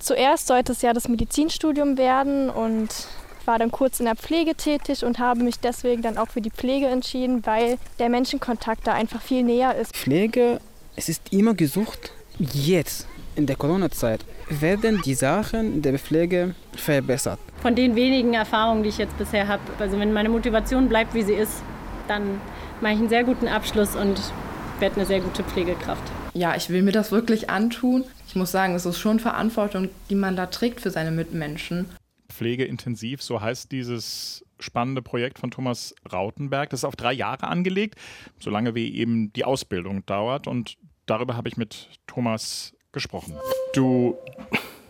Zuerst 0.00 0.48
sollte 0.48 0.72
es 0.72 0.82
ja 0.82 0.92
das 0.92 1.06
Medizinstudium 1.06 1.96
werden 1.96 2.50
und 2.50 3.06
war 3.50 3.58
dann 3.58 3.72
kurz 3.72 3.98
in 3.98 4.06
der 4.06 4.14
Pflege 4.14 4.54
tätig 4.54 5.04
und 5.04 5.18
habe 5.18 5.42
mich 5.42 5.58
deswegen 5.58 6.02
dann 6.02 6.18
auch 6.18 6.28
für 6.28 6.40
die 6.40 6.52
Pflege 6.52 6.86
entschieden, 6.86 7.44
weil 7.44 7.78
der 7.98 8.08
Menschenkontakt 8.08 8.86
da 8.86 8.92
einfach 8.92 9.20
viel 9.20 9.42
näher 9.42 9.74
ist. 9.74 9.92
Pflege, 9.92 10.60
es 10.94 11.08
ist 11.08 11.32
immer 11.32 11.54
gesucht. 11.54 12.12
Jetzt, 12.38 13.08
in 13.34 13.46
der 13.46 13.56
Corona-Zeit, 13.56 14.24
werden 14.48 15.02
die 15.04 15.14
Sachen 15.14 15.82
der 15.82 15.98
Pflege 15.98 16.54
verbessert. 16.76 17.40
Von 17.60 17.74
den 17.74 17.96
wenigen 17.96 18.34
Erfahrungen, 18.34 18.84
die 18.84 18.90
ich 18.90 18.98
jetzt 18.98 19.18
bisher 19.18 19.48
habe, 19.48 19.62
also 19.80 19.98
wenn 19.98 20.12
meine 20.12 20.28
Motivation 20.28 20.88
bleibt, 20.88 21.12
wie 21.14 21.22
sie 21.22 21.34
ist, 21.34 21.64
dann 22.06 22.40
mache 22.80 22.92
ich 22.92 22.98
einen 23.00 23.08
sehr 23.08 23.24
guten 23.24 23.48
Abschluss 23.48 23.96
und 23.96 24.20
werde 24.78 24.94
eine 24.94 25.06
sehr 25.06 25.20
gute 25.20 25.42
Pflegekraft. 25.42 26.04
Ja, 26.34 26.54
ich 26.54 26.70
will 26.70 26.82
mir 26.82 26.92
das 26.92 27.10
wirklich 27.10 27.50
antun. 27.50 28.04
Ich 28.28 28.36
muss 28.36 28.52
sagen, 28.52 28.76
es 28.76 28.86
ist 28.86 29.00
schon 29.00 29.18
Verantwortung, 29.18 29.88
die 30.08 30.14
man 30.14 30.36
da 30.36 30.46
trägt 30.46 30.80
für 30.80 30.92
seine 30.92 31.10
Mitmenschen. 31.10 31.86
Pflegeintensiv, 32.30 33.22
so 33.22 33.40
heißt 33.40 33.70
dieses 33.72 34.44
spannende 34.58 35.02
Projekt 35.02 35.38
von 35.38 35.50
Thomas 35.50 35.94
Rautenberg. 36.10 36.70
Das 36.70 36.80
ist 36.80 36.84
auf 36.84 36.96
drei 36.96 37.12
Jahre 37.12 37.48
angelegt, 37.48 37.96
solange 38.38 38.74
wie 38.74 38.94
eben 38.96 39.32
die 39.32 39.44
Ausbildung 39.44 40.04
dauert. 40.06 40.46
Und 40.46 40.76
darüber 41.06 41.36
habe 41.36 41.48
ich 41.48 41.56
mit 41.56 41.88
Thomas 42.06 42.74
gesprochen. 42.92 43.34
Du 43.74 44.16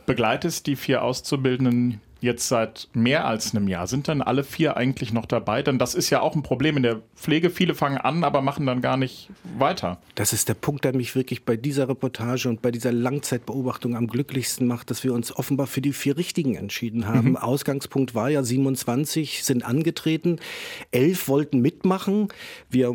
begleitest 0.07 0.67
die 0.67 0.77
vier 0.77 1.03
Auszubildenden 1.03 2.01
jetzt 2.21 2.49
seit 2.49 2.89
mehr 2.93 3.27
als 3.27 3.55
einem 3.55 3.69
Jahr. 3.69 3.87
Sind 3.87 4.09
dann 4.09 4.23
alle 4.23 4.45
vier 4.45 4.77
eigentlich 4.77 5.13
noch 5.13 5.27
dabei? 5.27 5.63
Denn 5.63 5.79
das 5.79 5.95
ist 5.95 6.11
ja 6.11 6.21
auch 6.21 6.35
ein 6.35 6.43
Problem 6.43 6.77
in 6.77 6.83
der 6.83 7.01
Pflege. 7.17 7.51
Viele 7.51 7.75
fangen 7.75 7.99
an, 7.99 8.25
aber 8.25 8.43
machen 8.43 8.67
dann 8.67 8.81
gar 8.81 8.97
nicht 8.97 9.31
weiter. 9.59 9.99
Das 10.15 10.33
ist 10.33 10.49
der 10.49 10.55
Punkt, 10.55 10.85
der 10.85 10.95
mich 10.95 11.15
wirklich 11.15 11.45
bei 11.45 11.57
dieser 11.57 11.89
Reportage 11.89 12.49
und 12.49 12.63
bei 12.63 12.71
dieser 12.71 12.93
Langzeitbeobachtung 12.93 13.97
am 13.97 14.07
glücklichsten 14.07 14.67
macht, 14.67 14.91
dass 14.91 15.05
wir 15.05 15.15
uns 15.15 15.35
offenbar 15.35 15.67
für 15.67 15.81
die 15.81 15.93
vier 15.93 16.17
Richtigen 16.17 16.57
entschieden 16.57 17.07
haben. 17.07 17.31
Mhm. 17.31 17.37
Ausgangspunkt 17.37 18.15
war 18.15 18.31
ja 18.31 18.43
27 18.43 19.45
sind 19.45 19.65
angetreten, 19.65 20.39
elf 20.91 21.29
wollten 21.29 21.61
mitmachen. 21.61 22.29
Wir 22.69 22.95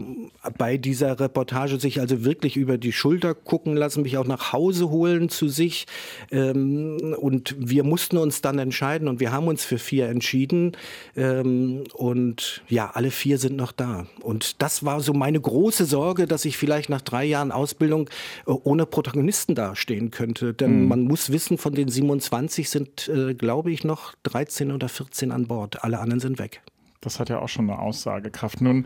bei 0.57 0.77
dieser 0.77 1.19
Reportage 1.19 1.79
sich 1.79 1.99
also 1.99 2.23
wirklich 2.23 2.57
über 2.57 2.77
die 2.77 2.91
Schulter 2.91 3.33
gucken 3.33 3.75
lassen, 3.75 4.03
mich 4.03 4.17
auch 4.17 4.27
nach 4.27 4.53
Hause 4.53 4.89
holen 4.89 5.29
zu 5.29 5.47
sich. 5.47 5.85
Ähm, 6.31 7.15
und 7.19 7.55
wir 7.57 7.83
mussten 7.83 8.17
uns 8.17 8.41
dann 8.41 8.59
entscheiden 8.59 9.07
und 9.15 9.21
wir 9.21 9.31
haben 9.31 9.47
uns 9.47 9.63
für 9.63 9.79
vier 9.79 10.09
entschieden. 10.09 10.73
Ähm, 11.15 11.85
und 11.93 12.63
ja, 12.67 12.91
alle 12.93 13.11
vier 13.11 13.37
sind 13.37 13.55
noch 13.55 13.71
da. 13.71 14.07
Und 14.19 14.61
das 14.61 14.83
war 14.83 14.99
so 14.99 15.13
meine 15.13 15.39
große 15.39 15.85
Sorge, 15.85 16.27
dass 16.27 16.43
ich 16.43 16.57
vielleicht 16.57 16.89
nach 16.89 16.99
drei 16.99 17.23
Jahren 17.23 17.53
Ausbildung 17.53 18.09
äh, 18.45 18.51
ohne 18.51 18.85
Protagonisten 18.85 19.55
dastehen 19.55 20.11
könnte. 20.11 20.53
Denn 20.53 20.81
mhm. 20.81 20.87
man 20.89 21.01
muss 21.03 21.31
wissen, 21.31 21.57
von 21.57 21.73
den 21.73 21.87
27 21.87 22.69
sind, 22.69 23.07
äh, 23.07 23.33
glaube 23.33 23.71
ich, 23.71 23.85
noch 23.85 24.15
13 24.23 24.73
oder 24.73 24.89
14 24.89 25.31
an 25.31 25.47
Bord. 25.47 25.81
Alle 25.85 25.99
anderen 25.99 26.19
sind 26.19 26.37
weg. 26.37 26.61
Das 26.99 27.21
hat 27.21 27.29
ja 27.29 27.39
auch 27.39 27.49
schon 27.49 27.69
eine 27.69 27.79
Aussagekraft. 27.79 28.59
Nun 28.59 28.85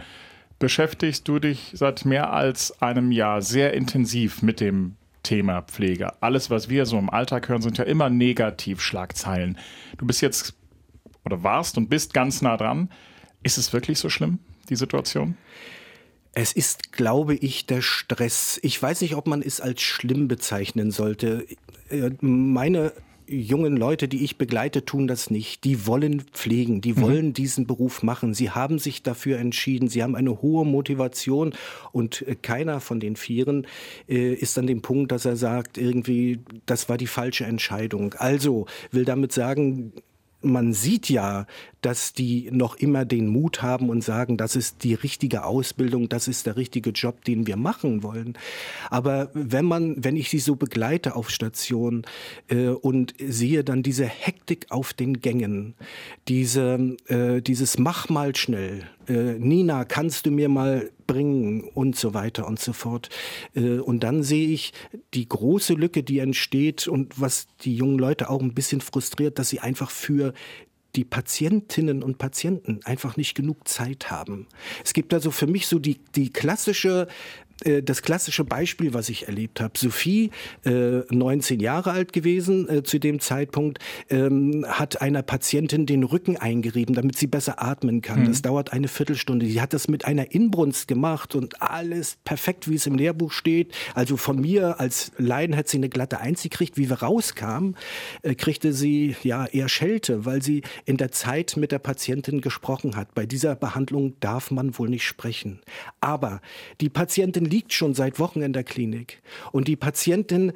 beschäftigst 0.59 1.27
du 1.27 1.39
dich 1.39 1.71
seit 1.73 2.05
mehr 2.05 2.31
als 2.33 2.79
einem 2.83 3.11
Jahr 3.11 3.41
sehr 3.41 3.73
intensiv 3.73 4.43
mit 4.43 4.59
dem 4.59 4.95
Thema 5.23 5.61
Pflege. 5.63 6.21
Alles, 6.21 6.49
was 6.49 6.69
wir 6.69 6.85
so 6.85 6.97
im 6.97 7.09
Alltag 7.09 7.49
hören, 7.49 7.61
sind 7.61 7.77
ja 7.77 7.83
immer 7.83 8.09
Negativschlagzeilen. 8.09 9.57
Du 9.97 10.05
bist 10.05 10.21
jetzt 10.21 10.53
oder 11.25 11.43
warst 11.43 11.77
und 11.77 11.89
bist 11.89 12.13
ganz 12.13 12.41
nah 12.41 12.57
dran. 12.57 12.89
Ist 13.43 13.57
es 13.57 13.73
wirklich 13.73 13.99
so 13.99 14.09
schlimm, 14.09 14.39
die 14.69 14.75
Situation? 14.75 15.37
Es 16.33 16.53
ist, 16.53 16.91
glaube 16.91 17.35
ich, 17.35 17.65
der 17.65 17.81
Stress. 17.81 18.59
Ich 18.63 18.81
weiß 18.81 19.01
nicht, 19.01 19.15
ob 19.15 19.27
man 19.27 19.41
es 19.41 19.61
als 19.61 19.81
schlimm 19.81 20.27
bezeichnen 20.27 20.91
sollte. 20.91 21.45
Äh, 21.89 22.11
meine 22.21 22.93
jungen 23.29 23.77
Leute, 23.77 24.07
die 24.07 24.23
ich 24.23 24.37
begleite, 24.37 24.85
tun 24.85 25.07
das 25.07 25.29
nicht. 25.29 25.63
Die 25.63 25.85
wollen 25.85 26.21
pflegen, 26.21 26.81
die 26.81 26.93
mhm. 26.93 27.01
wollen 27.01 27.33
diesen 27.33 27.67
Beruf 27.67 28.03
machen. 28.03 28.33
Sie 28.33 28.49
haben 28.49 28.79
sich 28.79 29.03
dafür 29.03 29.39
entschieden. 29.39 29.87
Sie 29.87 30.03
haben 30.03 30.15
eine 30.15 30.41
hohe 30.41 30.65
Motivation 30.65 31.53
und 31.91 32.27
äh, 32.27 32.35
keiner 32.35 32.79
von 32.79 32.99
den 32.99 33.15
Vieren 33.15 33.67
äh, 34.07 34.33
ist 34.33 34.57
an 34.57 34.67
dem 34.67 34.81
Punkt, 34.81 35.11
dass 35.11 35.25
er 35.25 35.35
sagt, 35.35 35.77
irgendwie, 35.77 36.39
das 36.65 36.89
war 36.89 36.97
die 36.97 37.07
falsche 37.07 37.45
Entscheidung. 37.45 38.13
Also 38.17 38.65
will 38.91 39.05
damit 39.05 39.31
sagen, 39.31 39.93
man 40.41 40.73
sieht 40.73 41.09
ja, 41.09 41.45
dass 41.81 42.13
die 42.13 42.49
noch 42.51 42.75
immer 42.75 43.05
den 43.05 43.27
Mut 43.27 43.61
haben 43.61 43.89
und 43.89 44.03
sagen, 44.03 44.37
das 44.37 44.55
ist 44.55 44.83
die 44.83 44.93
richtige 44.93 45.45
Ausbildung, 45.45 46.09
das 46.09 46.27
ist 46.27 46.45
der 46.45 46.57
richtige 46.57 46.91
Job, 46.91 47.23
den 47.25 47.47
wir 47.47 47.57
machen 47.57 48.03
wollen. 48.03 48.37
Aber 48.89 49.29
wenn 49.33 49.65
man, 49.65 50.03
wenn 50.03 50.15
ich 50.15 50.29
sie 50.29 50.39
so 50.39 50.55
begleite 50.55 51.15
auf 51.15 51.29
Station 51.29 52.03
äh, 52.49 52.67
und 52.67 53.13
sehe 53.19 53.63
dann 53.63 53.83
diese 53.83 54.05
Hektik 54.05 54.67
auf 54.69 54.93
den 54.93 55.21
Gängen, 55.21 55.75
diese, 56.27 56.95
äh, 57.07 57.41
dieses 57.41 57.77
Mach 57.77 58.09
mal 58.09 58.35
schnell, 58.35 58.83
äh, 59.07 59.33
Nina, 59.39 59.85
kannst 59.85 60.25
du 60.25 60.31
mir 60.31 60.49
mal 60.49 60.89
bringen 61.09 61.63
und 61.63 61.95
so 61.95 62.13
weiter 62.13 62.47
und 62.47 62.59
so 62.59 62.71
fort. 62.71 63.09
Äh, 63.55 63.79
und 63.79 64.01
dann 64.01 64.21
sehe 64.21 64.49
ich 64.49 64.73
die 65.15 65.27
große 65.27 65.73
Lücke, 65.73 66.03
die 66.03 66.19
entsteht 66.19 66.87
und 66.87 67.19
was 67.19 67.47
die 67.61 67.75
jungen 67.75 67.97
Leute 67.97 68.29
auch 68.29 68.41
ein 68.41 68.53
bisschen 68.53 68.79
frustriert, 68.79 69.39
dass 69.39 69.49
sie 69.49 69.59
einfach 69.59 69.89
für 69.89 70.33
die 70.95 71.05
Patientinnen 71.05 72.03
und 72.03 72.19
Patienten 72.19 72.81
einfach 72.83 73.17
nicht 73.17 73.33
genug 73.35 73.67
Zeit 73.67 74.11
haben. 74.11 74.47
Es 74.83 74.93
gibt 74.93 75.13
also 75.13 75.31
für 75.31 75.47
mich 75.47 75.67
so 75.67 75.79
die, 75.79 75.99
die 76.15 76.31
klassische 76.31 77.07
äh, 77.65 77.83
das 77.83 78.01
klassische 78.01 78.43
Beispiel, 78.43 78.93
was 78.93 79.09
ich 79.09 79.27
erlebt 79.27 79.61
habe. 79.61 79.77
Sophie, 79.77 80.31
äh, 80.65 81.01
19 81.09 81.59
Jahre 81.59 81.91
alt 81.91 82.13
gewesen 82.13 82.69
äh, 82.69 82.83
zu 82.83 82.99
dem 82.99 83.19
Zeitpunkt, 83.19 83.79
ähm, 84.09 84.65
hat 84.67 85.01
einer 85.01 85.21
Patientin 85.21 85.85
den 85.85 86.03
Rücken 86.03 86.37
eingerieben, 86.37 86.95
damit 86.95 87.17
sie 87.17 87.27
besser 87.27 87.61
atmen 87.61 88.01
kann. 88.01 88.21
Mhm. 88.21 88.27
Das 88.27 88.41
dauert 88.41 88.73
eine 88.73 88.87
Viertelstunde. 88.87 89.45
Sie 89.45 89.61
hat 89.61 89.73
das 89.73 89.87
mit 89.87 90.05
einer 90.05 90.31
Inbrunst 90.33 90.87
gemacht 90.87 91.35
und 91.35 91.61
alles 91.61 92.17
perfekt, 92.23 92.69
wie 92.69 92.75
es 92.75 92.85
im 92.85 92.95
Lehrbuch 92.95 93.31
steht. 93.31 93.73
Also 93.95 94.17
von 94.17 94.39
mir 94.41 94.79
als 94.79 95.11
Laien 95.17 95.55
hat 95.55 95.67
sie 95.67 95.77
eine 95.77 95.89
glatte 95.89 96.19
Eins 96.19 96.43
gekriegt. 96.43 96.77
Wie 96.77 96.89
wir 96.89 97.01
rauskamen, 97.01 97.75
äh, 98.21 98.35
kriegte 98.35 98.73
sie 98.73 99.15
ja 99.23 99.45
eher 99.45 99.69
Schelte, 99.69 100.25
weil 100.25 100.41
sie 100.41 100.63
in 100.85 100.97
der 100.97 101.11
Zeit 101.11 101.57
mit 101.57 101.71
der 101.71 101.79
Patientin 101.79 102.41
gesprochen 102.41 102.95
hat. 102.95 103.13
Bei 103.15 103.25
dieser 103.25 103.55
Behandlung 103.55 104.13
darf 104.19 104.51
man 104.51 104.77
wohl 104.77 104.89
nicht 104.89 105.05
sprechen. 105.05 105.59
Aber 106.01 106.41
die 106.81 106.89
Patientin 106.89 107.48
liegt 107.49 107.73
schon 107.73 107.93
seit 107.93 108.19
Wochen 108.19 108.41
in 108.41 108.53
der 108.53 108.63
Klinik. 108.63 109.21
Und 109.51 109.67
die 109.67 109.75
Patientin 109.75 110.53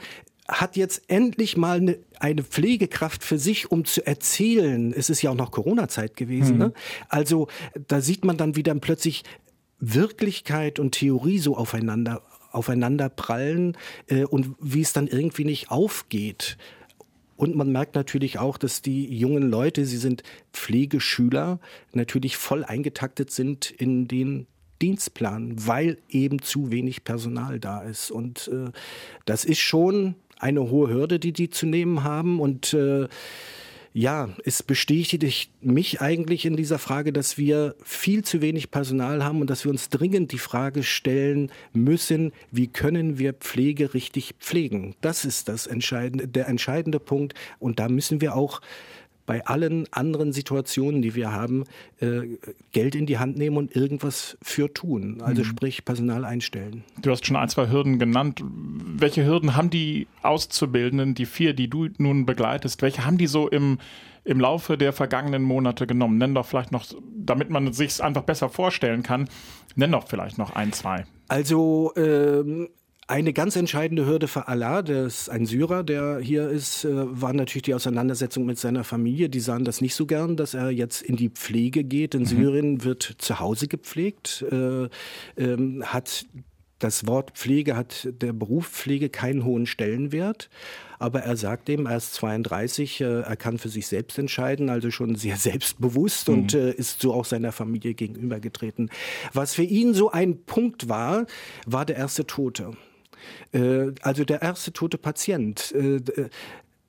hat 0.47 0.75
jetzt 0.75 1.03
endlich 1.07 1.55
mal 1.55 1.77
eine, 1.77 1.97
eine, 2.19 2.43
Pflegekraft 2.43 3.23
für 3.23 3.39
sich, 3.39 3.71
um 3.71 3.85
zu 3.85 4.05
erzählen. 4.05 4.93
Es 4.93 5.09
ist 5.09 5.21
ja 5.21 5.31
auch 5.31 5.35
noch 5.35 5.51
Corona-Zeit 5.51 6.17
gewesen. 6.17 6.53
Mhm. 6.53 6.59
Ne? 6.59 6.73
Also 7.07 7.47
da 7.88 8.01
sieht 8.01 8.25
man 8.25 8.38
dann 8.38 8.55
wieder 8.55 8.75
plötzlich 8.75 9.23
Wirklichkeit 9.79 10.79
und 10.79 10.91
Theorie 10.91 11.39
so 11.39 11.57
aufeinander 11.57 12.21
aufeinander 12.51 13.09
prallen 13.09 13.75
äh, 14.07 14.25
und 14.25 14.55
wie 14.59 14.81
es 14.81 14.93
dann 14.93 15.07
irgendwie 15.07 15.43
nicht 15.43 15.71
aufgeht. 15.71 16.57
Und 17.35 17.55
man 17.55 17.71
merkt 17.71 17.95
natürlich 17.95 18.38
auch, 18.38 18.57
dass 18.57 18.81
die 18.81 19.17
jungen 19.17 19.50
Leute, 19.50 19.85
sie 19.85 19.97
sind 19.97 20.23
Pflegeschüler, 20.53 21.59
natürlich 21.93 22.38
voll 22.38 22.63
eingetaktet 22.63 23.31
sind 23.31 23.71
in 23.71 24.07
den 24.07 24.45
Dienstplan, 24.83 25.55
weil 25.65 25.97
eben 26.09 26.41
zu 26.41 26.69
wenig 26.69 27.05
Personal 27.05 27.57
da 27.57 27.81
ist. 27.81 28.11
Und 28.11 28.49
äh, 28.49 28.71
das 29.25 29.45
ist 29.45 29.59
schon 29.59 30.15
eine 30.39 30.69
hohe 30.69 30.89
Hürde, 30.89 31.19
die 31.19 31.31
die 31.31 31.49
zu 31.49 31.65
nehmen 31.65 32.03
haben. 32.03 32.41
Und 32.41 32.73
äh, 32.73 33.07
ja, 33.93 34.29
es 34.43 34.61
bestätigt 34.61 35.51
mich 35.61 36.01
eigentlich 36.01 36.45
in 36.45 36.57
dieser 36.57 36.79
Frage, 36.79 37.13
dass 37.13 37.37
wir 37.37 37.75
viel 37.81 38.25
zu 38.25 38.41
wenig 38.41 38.71
Personal 38.71 39.23
haben 39.23 39.39
und 39.39 39.49
dass 39.49 39.63
wir 39.63 39.71
uns 39.71 39.87
dringend 39.87 40.33
die 40.33 40.37
Frage 40.37 40.83
stellen 40.83 41.49
müssen, 41.71 42.33
wie 42.51 42.67
können 42.67 43.19
wir 43.19 43.31
Pflege 43.31 43.93
richtig 43.93 44.35
pflegen? 44.39 44.95
Das 44.99 45.23
ist 45.23 45.47
das 45.47 45.65
entscheidende, 45.65 46.27
der 46.27 46.49
entscheidende 46.49 46.99
Punkt. 46.99 47.35
Und 47.59 47.79
da 47.79 47.87
müssen 47.87 48.19
wir 48.19 48.35
auch 48.35 48.59
bei 49.25 49.46
allen 49.46 49.88
anderen 49.92 50.34
Situationen, 50.34 51.01
die 51.01 51.15
wir 51.15 51.32
haben, 51.32 51.63
äh, 52.00 52.22
Geld 52.72 52.96
in 52.96 53.06
die 53.06 53.18
Hand 53.18 53.38
nehmen 53.38 53.58
und 53.58 53.75
irgendwas 53.75 54.38
für 54.42 54.74
tun. 54.74 55.22
Also 55.22 55.42
mhm. 55.42 55.46
sprich 55.46 55.86
Personal 55.86 56.25
einstellen. 56.25 56.84
Du 57.01 57.12
hast 57.12 57.25
schon 57.25 57.36
ein, 57.36 57.50
zwei 57.50 57.70
Hürden 57.70 58.00
genannt. 58.00 58.44
Welche 58.44 59.25
Hürden 59.25 59.56
haben 59.56 59.70
die 59.70 60.08
Auszubildenden, 60.22 61.15
die 61.15 61.25
vier, 61.25 61.53
die 61.53 61.70
du 61.70 61.88
nun 61.98 62.25
begleitest, 62.25 62.82
welche 62.82 63.06
haben 63.06 63.18
die 63.18 63.27
so 63.27 63.48
im, 63.48 63.80
im 64.24 64.39
Laufe 64.39 64.77
der 64.77 64.94
vergangenen 64.94 65.44
Monate 65.44 65.88
genommen? 65.88 66.18
Nenn 66.18 66.36
doch 66.36 66.46
vielleicht 66.46 66.72
noch, 66.72 66.86
damit 67.15 67.50
man 67.50 67.68
es 67.68 67.77
sich 67.77 68.03
einfach 68.03 68.24
besser 68.24 68.50
vorstellen 68.50 69.03
kann, 69.03 69.30
nenn 69.75 69.92
doch 69.92 70.08
vielleicht 70.08 70.38
noch 70.38 70.56
ein, 70.56 70.74
zwei. 70.74 71.06
Also 71.27 71.94
ähm, 71.96 72.70
eine 73.07 73.33
ganz 73.33 73.55
entscheidende 73.55 74.05
Hürde 74.05 74.27
für 74.27 74.48
Allah, 74.48 74.81
der 74.81 75.05
ist 75.05 75.29
ein 75.29 75.45
Syrer, 75.45 75.83
der 75.83 76.19
hier 76.19 76.50
ist, 76.50 76.86
äh, 76.86 76.91
war 76.93 77.33
natürlich 77.33 77.63
die 77.63 77.74
Auseinandersetzung 77.74 78.45
mit 78.45 78.57
seiner 78.57 78.83
Familie. 78.83 79.29
Die 79.29 79.39
sahen 79.39 79.65
das 79.65 79.81
nicht 79.81 79.95
so 79.95 80.05
gern, 80.05 80.38
dass 80.38 80.53
er 80.53 80.69
jetzt 80.69 81.01
in 81.01 81.15
die 81.15 81.29
Pflege 81.29 81.83
geht. 81.83 82.15
In 82.15 82.22
mhm. 82.22 82.25
Syrien 82.27 82.83
wird 82.83 83.03
zu 83.17 83.39
Hause 83.39 83.67
gepflegt, 83.67 84.45
äh, 84.50 84.88
ähm, 85.38 85.83
hat 85.86 86.25
das 86.79 87.07
Wort 87.07 87.31
Pflege 87.31 87.77
hat 87.77 88.10
der 88.12 88.33
Beruf 88.33 88.67
Pflege 88.67 89.10
keinen 89.10 89.45
hohen 89.45 89.65
Stellenwert. 89.65 90.50
Aber 91.00 91.22
er 91.22 91.38
sagt 91.38 91.69
eben, 91.69 91.86
er 91.86 91.98
ist 91.98 92.13
32, 92.15 93.01
äh, 93.01 93.22
er 93.22 93.36
kann 93.38 93.57
für 93.57 93.69
sich 93.69 93.88
selbst 93.88 94.17
entscheiden, 94.17 94.69
also 94.69 94.91
schon 94.91 95.15
sehr 95.15 95.36
selbstbewusst 95.38 96.27
mhm. 96.27 96.33
und 96.33 96.53
äh, 96.53 96.72
ist 96.72 97.01
so 97.01 97.13
auch 97.13 97.25
seiner 97.25 97.51
Familie 97.51 97.93
gegenübergetreten. 97.93 98.89
Was 99.31 99.53
für 99.53 99.63
ihn 99.63 99.93
so 99.93 100.12
ein 100.12 100.43
Punkt 100.43 100.89
war, 100.89 101.25
war 101.65 101.86
der 101.86 101.95
erste 101.95 102.27
Tote. 102.27 102.72
Äh, 103.51 103.92
also 104.01 104.24
der 104.24 104.42
erste 104.42 104.74
tote 104.74 104.98
Patient. 104.98 105.72
Äh, 105.74 106.00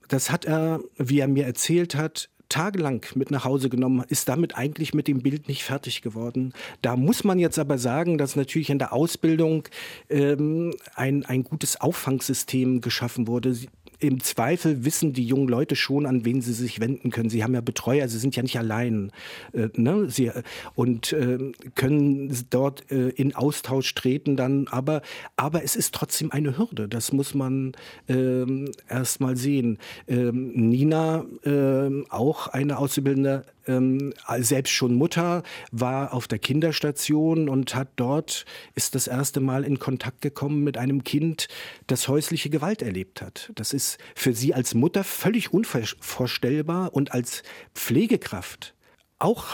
das 0.08 0.30
hat 0.30 0.44
er, 0.44 0.80
wie 0.96 1.20
er 1.20 1.28
mir 1.28 1.46
erzählt 1.46 1.94
hat, 1.94 2.28
tagelang 2.48 3.04
mit 3.14 3.30
nach 3.30 3.44
Hause 3.44 3.68
genommen, 3.68 4.04
ist 4.08 4.28
damit 4.28 4.56
eigentlich 4.56 4.94
mit 4.94 5.08
dem 5.08 5.22
Bild 5.22 5.48
nicht 5.48 5.64
fertig 5.64 6.02
geworden. 6.02 6.52
Da 6.82 6.94
muss 6.94 7.24
man 7.24 7.38
jetzt 7.38 7.58
aber 7.58 7.78
sagen, 7.78 8.18
dass 8.18 8.36
natürlich 8.36 8.70
in 8.70 8.78
der 8.78 8.92
Ausbildung 8.92 9.64
ähm, 10.08 10.72
ein, 10.94 11.24
ein 11.24 11.42
gutes 11.42 11.80
Auffangsystem 11.80 12.80
geschaffen 12.80 13.26
wurde 13.26 13.56
im 14.06 14.20
Zweifel 14.20 14.84
wissen 14.84 15.12
die 15.12 15.24
jungen 15.24 15.48
Leute 15.48 15.76
schon, 15.76 16.06
an 16.06 16.24
wen 16.24 16.40
sie 16.40 16.52
sich 16.52 16.80
wenden 16.80 17.10
können. 17.10 17.30
Sie 17.30 17.42
haben 17.42 17.54
ja 17.54 17.60
Betreuer, 17.60 18.06
sie 18.08 18.18
sind 18.18 18.36
ja 18.36 18.42
nicht 18.42 18.58
allein. 18.58 19.10
Äh, 19.52 19.68
ne? 19.76 20.10
sie, 20.10 20.30
und 20.74 21.12
äh, 21.12 21.52
können 21.74 22.36
dort 22.50 22.90
äh, 22.90 23.08
in 23.10 23.34
Austausch 23.34 23.94
treten 23.94 24.36
dann. 24.36 24.68
Aber, 24.68 25.02
aber 25.36 25.64
es 25.64 25.76
ist 25.76 25.94
trotzdem 25.94 26.30
eine 26.32 26.58
Hürde. 26.58 26.88
Das 26.88 27.12
muss 27.12 27.34
man 27.34 27.72
ähm, 28.08 28.70
erst 28.88 29.20
mal 29.20 29.36
sehen. 29.36 29.78
Ähm, 30.06 30.52
Nina, 30.52 31.24
ähm, 31.44 32.06
auch 32.10 32.48
eine 32.48 32.78
Auszubildende, 32.78 33.44
ähm, 33.66 34.12
selbst 34.38 34.72
schon 34.72 34.94
Mutter, 34.94 35.42
war 35.70 36.12
auf 36.12 36.28
der 36.28 36.38
Kinderstation 36.38 37.48
und 37.48 37.74
hat 37.74 37.88
dort, 37.96 38.44
ist 38.74 38.94
das 38.94 39.06
erste 39.06 39.40
Mal 39.40 39.64
in 39.64 39.78
Kontakt 39.78 40.20
gekommen 40.20 40.64
mit 40.64 40.78
einem 40.78 41.04
Kind, 41.04 41.48
das 41.86 42.08
häusliche 42.08 42.50
Gewalt 42.50 42.82
erlebt 42.82 43.22
hat. 43.22 43.52
Das 43.54 43.72
ist 43.72 43.98
für 44.14 44.34
sie 44.34 44.54
als 44.54 44.74
Mutter 44.74 45.04
völlig 45.04 45.52
unvorstellbar 45.52 46.94
und 46.94 47.12
als 47.12 47.42
Pflegekraft 47.74 48.74
auch 49.18 49.46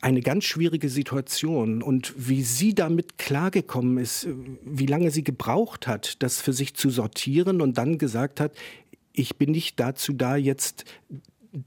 eine 0.00 0.20
ganz 0.20 0.44
schwierige 0.44 0.88
Situation 0.88 1.80
und 1.80 2.12
wie 2.16 2.42
sie 2.42 2.74
damit 2.74 3.18
klargekommen 3.18 3.98
ist, 3.98 4.26
wie 4.64 4.86
lange 4.86 5.12
sie 5.12 5.22
gebraucht 5.22 5.86
hat, 5.86 6.22
das 6.24 6.40
für 6.40 6.52
sich 6.52 6.74
zu 6.74 6.90
sortieren 6.90 7.60
und 7.60 7.78
dann 7.78 7.98
gesagt 7.98 8.40
hat, 8.40 8.52
ich 9.12 9.36
bin 9.36 9.52
nicht 9.52 9.78
dazu 9.78 10.12
da, 10.12 10.36
jetzt 10.36 10.84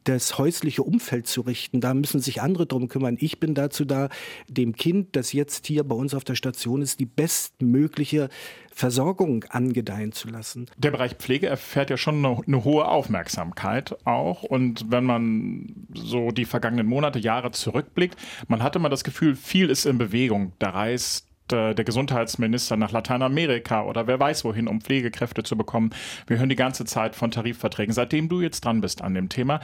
das 0.04 0.38
häusliche 0.38 0.84
Umfeld 0.84 1.28
zu 1.28 1.42
richten. 1.42 1.80
Da 1.80 1.94
müssen 1.94 2.20
sich 2.20 2.42
andere 2.42 2.66
drum 2.66 2.88
kümmern. 2.88 3.18
Ich 3.20 3.40
bin 3.40 3.54
dazu 3.54 3.86
da, 3.86 4.10
dem 4.48 4.76
Kind, 4.76 5.16
das 5.16 5.34
jetzt 5.34 5.68
hier 5.68 5.84
bei 5.84 5.96
uns 5.96 6.14
auf 6.14 6.24
der 6.24 6.36
Station 6.36 6.82
ist, 6.82 7.00
die 7.00 7.06
bestmögliche 7.06 8.30
Versorgung 8.74 9.46
angedeihen 9.50 10.12
zu 10.12 10.28
lassen. 10.28 10.66
Der 10.78 10.92
Bereich 10.92 11.14
Pflege 11.14 11.48
erfährt 11.48 11.90
ja 11.90 11.98
schon 11.98 12.26
eine, 12.26 12.42
eine, 12.46 12.64
hohe 12.64 12.86
Aufmerksamkeit 12.88 13.96
auch. 14.06 14.44
Und 14.44 14.92
wenn 14.92 15.06
man 15.06 15.88
so 15.94 16.32
die 16.32 16.46
vergangenen 16.46 16.88
Monate, 16.88 17.20
Jahre 17.20 17.52
zurückblickt, 17.52 18.18
man 18.48 18.62
hatte 18.62 18.80
immer 18.80 18.90
das 18.90 19.04
Gefühl, 19.04 19.36
viel 19.36 19.70
ist 19.70 19.86
in 19.86 19.98
Bewegung. 19.98 20.52
Da 20.60 20.72
reist 20.72 21.25
der 21.52 21.76
Gesundheitsminister 21.76 22.78
nach 22.78 22.92
Lateinamerika 22.92 23.84
oder 23.84 24.08
wer 24.08 24.20
weiß 24.20 24.46
wohin, 24.46 24.68
um 24.68 24.82
Pflegekräfte 24.82 25.44
zu 25.44 25.56
bekommen. 25.56 25.92
Wir 26.28 26.40
hören 26.40 26.50
die 26.50 26.56
ganze 26.56 26.86
Zeit 26.86 27.16
von 27.16 27.32
Tarifverträgen. 27.32 27.94
Seitdem 27.94 28.30
du 28.30 28.42
jetzt 28.42 28.66
dran 28.66 28.82
bist 28.82 29.02
an 29.02 29.14
dem 29.14 29.30
Thema, 29.30 29.60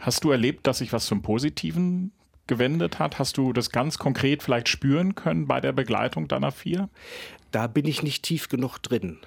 hast 0.00 0.24
du 0.24 0.30
erlebt, 0.30 0.66
dass 0.66 0.78
sich 0.78 0.92
was 0.92 1.06
zum 1.06 1.22
Positiven 1.22 2.12
gewendet 2.46 2.98
hat? 2.98 3.18
Hast 3.18 3.36
du 3.36 3.52
das 3.52 3.70
ganz 3.70 3.98
konkret 3.98 4.42
vielleicht 4.42 4.68
spüren 4.68 5.14
können 5.14 5.46
bei 5.46 5.60
der 5.60 5.72
Begleitung 5.72 6.26
deiner 6.26 6.50
vier? 6.50 6.88
Da 7.52 7.66
bin 7.68 7.86
ich 7.86 8.02
nicht 8.02 8.24
tief 8.24 8.48
genug 8.48 8.78
drin. 8.78 9.18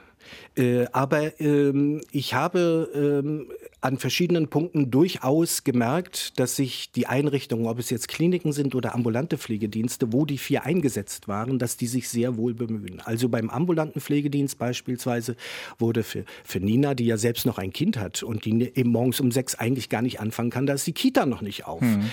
Äh, 0.56 0.86
aber 0.92 1.40
ähm, 1.40 2.02
ich 2.12 2.34
habe 2.34 2.90
ähm, 2.94 3.52
an 3.82 3.98
verschiedenen 3.98 4.48
Punkten 4.48 4.92
durchaus 4.92 5.64
gemerkt, 5.64 6.40
dass 6.40 6.56
sich 6.56 6.92
die 6.92 7.08
Einrichtungen, 7.08 7.66
ob 7.66 7.80
es 7.80 7.90
jetzt 7.90 8.08
Kliniken 8.08 8.54
sind 8.54 8.76
oder 8.76 8.94
ambulante 8.94 9.40
Pflegedienste, 9.40 10.14
wo 10.14 10.26
die 10.26 10.38
vier 10.38 10.64
eingesetzt 10.64 11.28
waren, 11.28 11.58
dass 11.58 11.78
die 11.78 11.88
sich 11.88 12.08
sehr 12.08 12.38
wohl 12.38 12.54
bemühen. 12.54 13.02
Also 13.04 13.28
beim 13.28 13.50
ambulanten 13.50 14.00
Pflegedienst 14.00 14.60
beispielsweise 14.60 15.36
wurde 15.80 16.04
für, 16.04 16.26
für 16.44 16.60
Nina, 16.60 16.94
die 16.94 17.08
ja 17.08 17.18
selbst 17.18 17.48
noch 17.48 17.58
ein 17.58 17.74
Kind 17.74 17.98
hat 17.98 18.22
und 18.22 18.46
die 18.46 18.72
eben 18.76 18.92
morgens 18.92 19.20
um 19.20 19.32
sechs 19.32 19.56
eigentlich 19.56 19.90
gar 19.90 20.04
nicht 20.04 20.20
anfangen 20.20 20.52
kann, 20.52 20.68
da 20.68 20.74
ist 20.74 20.86
die 20.86 20.94
Kita 20.94 21.26
noch 21.26 21.42
nicht 21.42 21.66
auf, 21.66 21.82
mhm. 21.82 22.12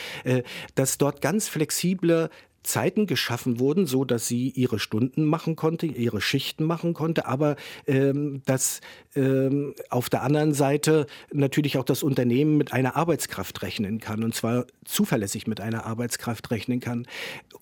dass 0.75 0.97
dort 0.97 1.21
ganz 1.21 1.49
flexible 1.49 2.31
Zeiten 2.63 3.07
geschaffen 3.07 3.59
wurden, 3.59 3.87
so 3.87 4.05
dass 4.05 4.27
sie 4.27 4.51
ihre 4.51 4.79
Stunden 4.79 5.25
machen 5.25 5.57
konnte, 5.57 5.87
ihre 5.87 6.21
Schichten 6.21 6.65
machen 6.65 6.95
konnte, 6.95 7.27
aber 7.27 7.57
ähm, 7.87 8.43
dass 8.45 8.81
ähm, 9.15 9.75
auf 9.91 10.11
der 10.11 10.23
anderen 10.23 10.53
Seite 10.55 11.07
natürlich 11.33 11.79
auch 11.79 11.85
das 11.85 12.03
Unternehmen 12.03 12.57
mit 12.57 12.73
einer 12.73 12.97
Arbeitskraft 12.97 13.63
rechnen 13.63 14.01
kann 14.01 14.23
und 14.23 14.35
zwar 14.35 14.67
zuverlässig 14.85 15.47
mit 15.47 15.61
einer 15.61 15.87
Arbeitskraft 15.87 16.51
rechnen 16.51 16.81
kann. 16.81 17.07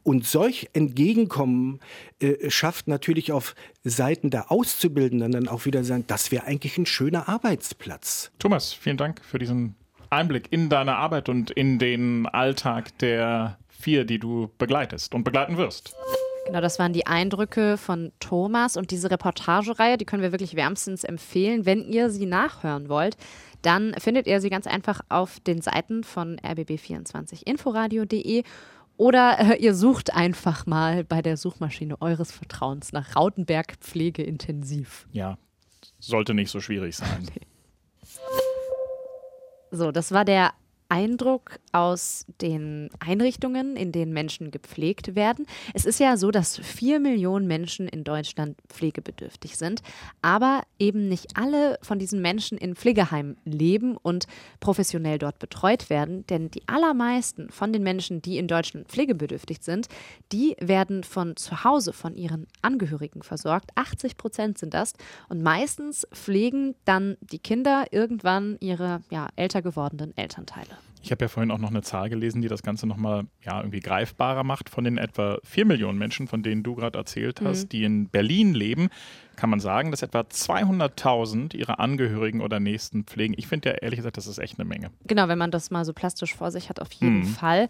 Und 0.03 0.27
solch 0.27 0.71
Entgegenkommen 0.73 1.81
äh, 2.21 2.51
schafft 2.51 2.89
natürlich 2.89 3.33
auf 3.33 3.55
Seiten 3.85 4.31
der 4.31 4.51
Auszubildenden 4.51 5.33
dann 5.33 5.49
auch 5.49 5.65
wieder 5.65 5.85
sein, 5.85 6.05
das 6.07 6.33
wäre 6.33 6.45
eigentlich 6.45 6.79
ein 6.79 6.87
schöner 6.87 7.29
Arbeitsplatz. 7.29 8.31
Thomas, 8.39 8.73
vielen 8.73 8.97
Dank 8.97 9.25
für 9.25 9.39
diesen 9.39 9.77
Einblick 10.11 10.49
in 10.51 10.69
deine 10.69 10.97
Arbeit 10.97 11.29
und 11.29 11.51
in 11.51 11.79
den 11.79 12.27
Alltag 12.27 12.97
der 12.99 13.59
vier, 13.69 14.05
die 14.05 14.19
du 14.19 14.51
begleitest 14.59 15.15
und 15.15 15.25
begleiten 15.25 15.57
wirst. 15.57 15.95
Genau, 16.47 16.61
das 16.61 16.79
waren 16.79 16.93
die 16.93 17.07
Eindrücke 17.07 17.77
von 17.77 18.13
Thomas 18.21 18.77
und 18.77 18.93
diese 18.93 19.11
Reportagereihe, 19.11 19.99
die 19.99 20.05
können 20.05 20.23
wir 20.23 20.31
wirklich 20.31 20.55
wärmstens 20.55 21.03
empfehlen. 21.03 21.67
Wenn 21.67 21.85
ihr 21.85 22.09
sie 22.09 22.27
nachhören 22.27 22.89
wollt, 22.89 23.17
dann 23.63 23.95
findet 23.99 24.29
ihr 24.29 24.41
sie 24.41 24.49
ganz 24.49 24.69
einfach 24.69 25.01
auf 25.09 25.41
den 25.41 25.61
Seiten 25.61 26.05
von 26.05 26.39
rbb24inforadio.de 26.39 28.45
oder 28.97 29.39
äh, 29.41 29.57
ihr 29.57 29.75
sucht 29.75 30.15
einfach 30.15 30.67
mal 30.67 31.03
bei 31.03 31.21
der 31.21 31.37
Suchmaschine 31.37 32.01
eures 32.01 32.31
Vertrauens 32.31 32.93
nach 32.93 33.17
Rautenberg 33.17 33.75
Pflegeintensiv. 33.81 35.09
Ja, 35.11 35.39
sollte 35.99 36.33
nicht 36.33 36.51
so 36.51 36.61
schwierig 36.61 36.97
sein. 36.97 37.29
So, 39.71 39.93
das 39.93 40.13
war 40.13 40.25
der 40.25 40.53
Eindruck 40.89 41.59
aus 41.73 42.27
den 42.41 42.91
Einrichtungen, 43.01 43.77
in 43.77 43.93
denen 43.93 44.13
Menschen 44.13 44.51
gepflegt 44.51 45.15
werden. 45.15 45.47
Es 45.75 45.85
ist 45.85 46.01
ja 46.01 46.17
so, 46.17 46.31
dass 46.31 46.59
vier 46.59 47.01
Millionen 47.01 47.47
Menschen 47.47 47.89
in 47.89 48.05
Deutschland 48.05 48.57
pflegebedürftig 48.69 49.57
sind, 49.57 49.83
aber 50.23 50.63
eben 50.79 51.09
nicht 51.09 51.37
alle 51.37 51.79
von 51.83 51.99
diesen 51.99 52.23
Menschen 52.23 52.59
in 52.59 52.77
Pflegeheimen 52.77 53.37
leben 53.45 53.97
und 53.97 54.27
professionell 54.61 55.19
dort 55.19 55.39
betreut 55.39 55.91
werden. 55.91 56.27
Denn 56.27 56.51
die 56.51 56.67
allermeisten 56.69 57.51
von 57.51 57.73
den 57.73 57.83
Menschen, 57.83 58.23
die 58.23 58.39
in 58.39 58.49
Deutschland 58.49 58.89
pflegebedürftig 58.89 59.59
sind, 59.63 59.89
die 60.33 60.57
werden 60.61 61.05
von 61.05 61.37
zu 61.37 61.65
Hause 61.65 61.93
von 61.93 62.15
ihren 62.15 62.47
Angehörigen 62.63 63.23
versorgt. 63.23 63.71
80 63.75 64.17
Prozent 64.17 64.59
sind 64.59 64.75
das. 64.75 64.93
Und 65.29 65.43
meistens 65.43 66.07
pflegen 66.13 66.75
dann 66.85 67.17
die 67.21 67.39
Kinder 67.39 67.87
irgendwann 67.91 68.57
ihre 68.61 69.03
ja, 69.11 69.29
älter 69.37 69.63
gewordenen 69.63 70.17
Elternteile. 70.17 70.76
Ich 71.03 71.13
habe 71.13 71.25
ja 71.25 71.29
vorhin 71.29 71.53
auch 71.53 71.59
noch 71.59 71.71
eine 71.71 71.83
Zahl 71.83 72.11
gelesen, 72.11 72.43
die 72.43 72.49
das 72.49 72.65
Ganze 72.65 72.85
nochmal 72.85 73.27
ja, 73.45 73.61
irgendwie 73.61 73.79
greifbarer 73.79 74.43
macht. 74.43 74.69
Von 74.69 74.83
den 74.83 74.99
etwa 74.99 75.39
4 75.45 75.65
Millionen 75.65 75.99
Menschen, 75.99 76.27
von 76.27 76.43
denen 76.43 76.65
du 76.65 76.75
gerade 76.75 76.99
erzählt 76.99 77.41
hast, 77.43 77.65
mhm. 77.65 77.69
die 77.69 77.85
in 77.85 78.09
Berlin 78.09 78.55
leben, 78.55 78.89
kann 79.37 79.49
man 79.49 79.61
sagen, 79.61 79.93
dass 79.93 80.03
etwa 80.03 80.23
200.000 80.23 81.55
ihre 81.55 81.79
Angehörigen 81.79 82.41
oder 82.41 82.59
Nächsten 82.59 83.05
pflegen. 83.05 83.35
Ich 83.37 83.47
finde 83.47 83.69
ja 83.69 83.75
ehrlich 83.77 83.99
gesagt, 83.99 84.17
das 84.17 84.27
ist 84.27 84.39
echt 84.39 84.59
eine 84.59 84.69
Menge. 84.69 84.91
Genau, 85.07 85.29
wenn 85.29 85.39
man 85.39 85.53
das 85.53 85.71
mal 85.71 85.85
so 85.85 85.93
plastisch 85.93 86.35
vor 86.35 86.51
sich 86.51 86.69
hat, 86.71 86.81
auf 86.81 86.91
jeden 86.93 87.21
mhm. 87.21 87.27
Fall. 87.27 87.69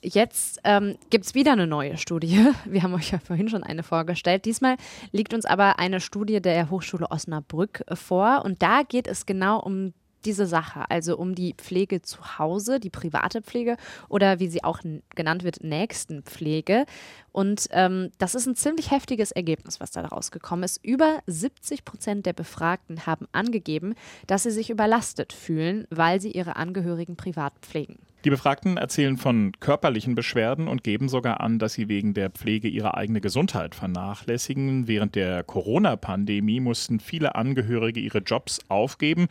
Jetzt 0.00 0.60
ähm, 0.62 0.96
gibt 1.10 1.24
es 1.24 1.34
wieder 1.34 1.52
eine 1.52 1.66
neue 1.66 1.96
Studie. 1.96 2.46
Wir 2.64 2.84
haben 2.84 2.94
euch 2.94 3.10
ja 3.10 3.18
vorhin 3.18 3.48
schon 3.48 3.64
eine 3.64 3.82
vorgestellt. 3.82 4.44
Diesmal 4.44 4.76
liegt 5.10 5.34
uns 5.34 5.44
aber 5.44 5.80
eine 5.80 6.00
Studie 6.00 6.40
der 6.40 6.70
Hochschule 6.70 7.10
Osnabrück 7.10 7.82
vor. 7.94 8.42
Und 8.44 8.62
da 8.62 8.82
geht 8.82 9.08
es 9.08 9.26
genau 9.26 9.58
um 9.58 9.94
diese 10.28 10.46
Sache, 10.46 10.90
also 10.90 11.16
um 11.16 11.34
die 11.34 11.54
Pflege 11.54 12.02
zu 12.02 12.38
Hause, 12.38 12.80
die 12.80 12.90
private 12.90 13.40
Pflege 13.40 13.78
oder 14.10 14.40
wie 14.40 14.48
sie 14.48 14.62
auch 14.62 14.80
genannt 15.14 15.42
wird, 15.42 15.64
Nächstenpflege. 15.64 16.84
Und 17.32 17.68
ähm, 17.70 18.10
das 18.18 18.34
ist 18.34 18.46
ein 18.46 18.54
ziemlich 18.54 18.90
heftiges 18.90 19.32
Ergebnis, 19.32 19.80
was 19.80 19.90
da 19.90 20.02
rausgekommen 20.02 20.64
ist. 20.64 20.84
Über 20.84 21.20
70 21.26 21.86
Prozent 21.86 22.26
der 22.26 22.34
Befragten 22.34 23.06
haben 23.06 23.26
angegeben, 23.32 23.94
dass 24.26 24.42
sie 24.42 24.50
sich 24.50 24.68
überlastet 24.68 25.32
fühlen, 25.32 25.86
weil 25.88 26.20
sie 26.20 26.32
ihre 26.32 26.56
Angehörigen 26.56 27.16
privat 27.16 27.54
pflegen. 27.62 27.98
Die 28.24 28.30
Befragten 28.30 28.76
erzählen 28.76 29.16
von 29.16 29.52
körperlichen 29.60 30.16
Beschwerden 30.16 30.66
und 30.66 30.82
geben 30.82 31.08
sogar 31.08 31.40
an, 31.40 31.60
dass 31.60 31.74
sie 31.74 31.88
wegen 31.88 32.14
der 32.14 32.30
Pflege 32.30 32.68
ihre 32.68 32.94
eigene 32.94 33.20
Gesundheit 33.20 33.76
vernachlässigen. 33.76 34.88
Während 34.88 35.14
der 35.14 35.44
Corona-Pandemie 35.44 36.58
mussten 36.58 36.98
viele 36.98 37.36
Angehörige 37.36 38.00
ihre 38.00 38.18
Jobs 38.18 38.58
aufgeben 38.68 39.28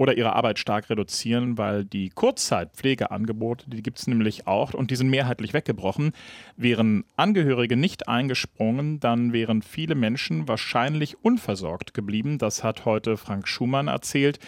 oder 0.00 0.16
ihre 0.16 0.34
Arbeit 0.34 0.58
stark 0.58 0.88
reduzieren, 0.88 1.58
weil 1.58 1.84
die 1.84 2.08
Kurzzeitpflegeangebote, 2.08 3.68
die 3.68 3.82
gibt 3.82 3.98
es 3.98 4.06
nämlich 4.06 4.46
auch 4.46 4.72
und 4.72 4.90
die 4.90 4.96
sind 4.96 5.10
mehrheitlich 5.10 5.52
weggebrochen. 5.52 6.12
Wären 6.56 7.04
Angehörige 7.16 7.76
nicht 7.76 8.08
eingesprungen, 8.08 8.98
dann 8.98 9.34
wären 9.34 9.60
viele 9.60 9.94
Menschen 9.94 10.48
wahrscheinlich 10.48 11.22
unversorgt 11.22 11.92
geblieben. 11.92 12.38
Das 12.38 12.64
hat 12.64 12.86
heute 12.86 13.18
Frank 13.18 13.46
Schumann 13.46 13.88
erzählt. 13.88 14.38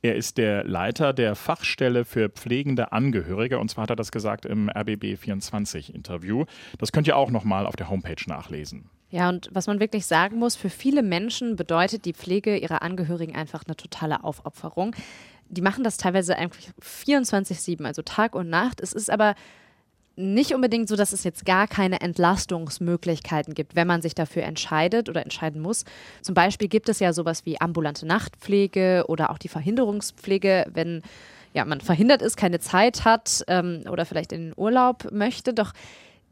Er 0.00 0.16
ist 0.16 0.38
der 0.38 0.64
Leiter 0.64 1.12
der 1.12 1.34
Fachstelle 1.34 2.06
für 2.06 2.30
pflegende 2.30 2.92
Angehörige 2.92 3.58
und 3.58 3.68
zwar 3.68 3.82
hat 3.82 3.90
er 3.90 3.96
das 3.96 4.12
gesagt 4.12 4.46
im 4.46 4.70
RBB 4.70 5.18
24 5.18 5.94
Interview. 5.94 6.46
Das 6.78 6.90
könnt 6.90 7.06
ihr 7.06 7.18
auch 7.18 7.30
nochmal 7.30 7.66
auf 7.66 7.76
der 7.76 7.90
Homepage 7.90 8.24
nachlesen. 8.26 8.88
Ja, 9.12 9.28
und 9.28 9.50
was 9.52 9.66
man 9.66 9.78
wirklich 9.78 10.06
sagen 10.06 10.38
muss, 10.38 10.56
für 10.56 10.70
viele 10.70 11.02
Menschen 11.02 11.54
bedeutet 11.54 12.06
die 12.06 12.14
Pflege 12.14 12.56
ihrer 12.56 12.80
Angehörigen 12.80 13.36
einfach 13.36 13.62
eine 13.66 13.76
totale 13.76 14.24
Aufopferung. 14.24 14.96
Die 15.50 15.60
machen 15.60 15.84
das 15.84 15.98
teilweise 15.98 16.38
eigentlich 16.38 16.70
24-7, 16.80 17.84
also 17.84 18.00
Tag 18.00 18.34
und 18.34 18.48
Nacht. 18.48 18.80
Es 18.80 18.94
ist 18.94 19.10
aber 19.10 19.34
nicht 20.16 20.54
unbedingt 20.54 20.88
so, 20.88 20.96
dass 20.96 21.12
es 21.12 21.24
jetzt 21.24 21.44
gar 21.44 21.68
keine 21.68 22.00
Entlastungsmöglichkeiten 22.00 23.52
gibt, 23.52 23.76
wenn 23.76 23.86
man 23.86 24.00
sich 24.00 24.14
dafür 24.14 24.44
entscheidet 24.44 25.10
oder 25.10 25.22
entscheiden 25.22 25.60
muss. 25.60 25.84
Zum 26.22 26.34
Beispiel 26.34 26.68
gibt 26.68 26.88
es 26.88 26.98
ja 26.98 27.12
sowas 27.12 27.44
wie 27.44 27.60
ambulante 27.60 28.06
Nachtpflege 28.06 29.04
oder 29.08 29.28
auch 29.28 29.38
die 29.38 29.48
Verhinderungspflege, 29.48 30.68
wenn 30.72 31.02
ja, 31.52 31.66
man 31.66 31.82
verhindert 31.82 32.22
ist, 32.22 32.38
keine 32.38 32.60
Zeit 32.60 33.04
hat 33.04 33.44
ähm, 33.46 33.84
oder 33.90 34.06
vielleicht 34.06 34.32
in 34.32 34.46
den 34.46 34.54
Urlaub 34.56 35.12
möchte. 35.12 35.52
Doch 35.52 35.74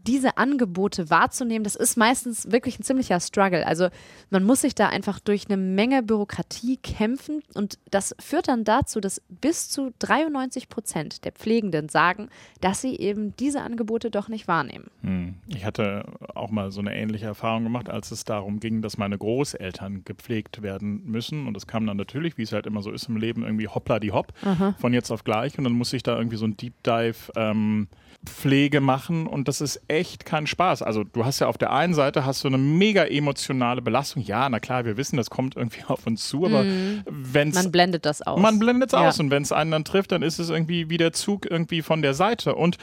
diese 0.06 0.36
Angebote 0.38 1.10
wahrzunehmen, 1.10 1.64
das 1.64 1.76
ist 1.76 1.96
meistens 1.96 2.50
wirklich 2.50 2.78
ein 2.78 2.82
ziemlicher 2.82 3.20
Struggle. 3.20 3.66
Also 3.66 3.88
man 4.30 4.44
muss 4.44 4.62
sich 4.62 4.74
da 4.74 4.88
einfach 4.88 5.20
durch 5.20 5.46
eine 5.48 5.56
Menge 5.56 6.02
Bürokratie 6.02 6.78
kämpfen 6.78 7.42
und 7.54 7.78
das 7.90 8.14
führt 8.18 8.48
dann 8.48 8.64
dazu, 8.64 9.00
dass 9.00 9.22
bis 9.28 9.68
zu 9.68 9.92
93 9.98 10.68
Prozent 10.68 11.24
der 11.24 11.32
Pflegenden 11.32 11.88
sagen, 11.88 12.28
dass 12.60 12.80
sie 12.80 12.96
eben 12.96 13.36
diese 13.36 13.62
Angebote 13.62 14.10
doch 14.10 14.28
nicht 14.28 14.48
wahrnehmen. 14.48 14.90
Hm. 15.02 15.34
Ich 15.48 15.64
hatte 15.64 16.04
auch 16.34 16.50
mal 16.50 16.70
so 16.70 16.80
eine 16.80 16.94
ähnliche 16.94 17.26
Erfahrung 17.26 17.64
gemacht, 17.64 17.90
als 17.90 18.10
es 18.10 18.24
darum 18.24 18.60
ging, 18.60 18.82
dass 18.82 18.98
meine 18.98 19.18
Großeltern 19.18 20.02
gepflegt 20.04 20.62
werden 20.62 21.04
müssen 21.04 21.46
und 21.46 21.56
es 21.56 21.66
kam 21.66 21.86
dann 21.86 21.96
natürlich, 21.96 22.38
wie 22.38 22.42
es 22.42 22.52
halt 22.52 22.66
immer 22.66 22.82
so 22.82 22.90
ist 22.90 23.08
im 23.08 23.16
Leben, 23.16 23.42
irgendwie 23.42 23.68
hoppla 23.68 23.98
die 23.98 24.12
hopp 24.12 24.32
Aha. 24.42 24.74
von 24.78 24.92
jetzt 24.92 25.10
auf 25.10 25.24
gleich 25.24 25.58
und 25.58 25.64
dann 25.64 25.72
muss 25.72 25.92
ich 25.92 26.02
da 26.02 26.16
irgendwie 26.16 26.36
so 26.36 26.46
ein 26.46 26.56
Deep 26.56 26.82
Dive 26.82 27.32
ähm, 27.36 27.88
Pflege 28.24 28.80
machen 28.80 29.26
und 29.26 29.48
das 29.48 29.60
ist 29.60 29.80
echt 29.90 30.24
kein 30.24 30.46
Spaß. 30.46 30.82
Also 30.82 31.02
du 31.02 31.24
hast 31.24 31.40
ja 31.40 31.48
auf 31.48 31.58
der 31.58 31.72
einen 31.72 31.94
Seite 31.94 32.24
hast 32.24 32.44
du 32.44 32.48
eine 32.48 32.58
mega 32.58 33.04
emotionale 33.04 33.82
Belastung. 33.82 34.22
Ja, 34.22 34.48
na 34.48 34.60
klar, 34.60 34.84
wir 34.84 34.96
wissen, 34.96 35.16
das 35.16 35.30
kommt 35.30 35.56
irgendwie 35.56 35.82
auf 35.88 36.06
uns 36.06 36.28
zu, 36.28 36.46
aber 36.46 36.62
mhm. 36.62 37.02
wenn 37.08 37.50
man 37.50 37.72
blendet 37.72 38.06
das 38.06 38.22
aus. 38.22 38.40
Man 38.40 38.58
blendet 38.58 38.90
es 38.90 38.92
ja. 38.92 39.08
aus 39.08 39.18
und 39.18 39.30
wenn 39.30 39.42
es 39.42 39.52
einen 39.52 39.72
dann 39.72 39.84
trifft, 39.84 40.12
dann 40.12 40.22
ist 40.22 40.38
es 40.38 40.48
irgendwie 40.48 40.88
wie 40.88 40.96
der 40.96 41.12
Zug 41.12 41.50
irgendwie 41.50 41.82
von 41.82 42.02
der 42.02 42.14
Seite 42.14 42.54
und 42.54 42.78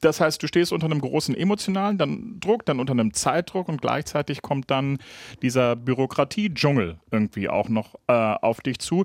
das 0.00 0.18
heißt, 0.18 0.42
du 0.42 0.46
stehst 0.46 0.72
unter 0.72 0.86
einem 0.86 1.02
großen 1.02 1.36
emotionalen 1.36 1.98
dann 1.98 2.40
Druck, 2.40 2.64
dann 2.64 2.80
unter 2.80 2.92
einem 2.92 3.12
Zeitdruck 3.12 3.68
und 3.68 3.82
gleichzeitig 3.82 4.40
kommt 4.40 4.70
dann 4.70 4.98
dieser 5.42 5.76
Bürokratie-Dschungel 5.76 6.98
irgendwie 7.10 7.50
auch 7.50 7.68
noch 7.68 7.96
äh, 8.06 8.12
auf 8.12 8.62
dich 8.62 8.78
zu. 8.78 9.04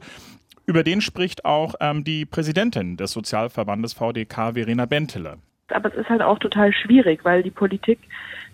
Über 0.65 0.83
den 0.83 1.01
spricht 1.01 1.43
auch 1.43 1.75
ähm, 1.81 2.05
die 2.05 2.25
Präsidentin 2.25 2.95
des 2.95 3.11
Sozialverbandes 3.11 3.93
VDK, 3.93 4.53
Verena 4.53 4.85
Bentele. 4.85 5.37
Aber 5.69 5.89
es 5.89 5.95
ist 5.95 6.09
halt 6.09 6.21
auch 6.21 6.39
total 6.39 6.73
schwierig, 6.73 7.23
weil 7.23 7.43
die 7.43 7.51
Politik 7.51 7.99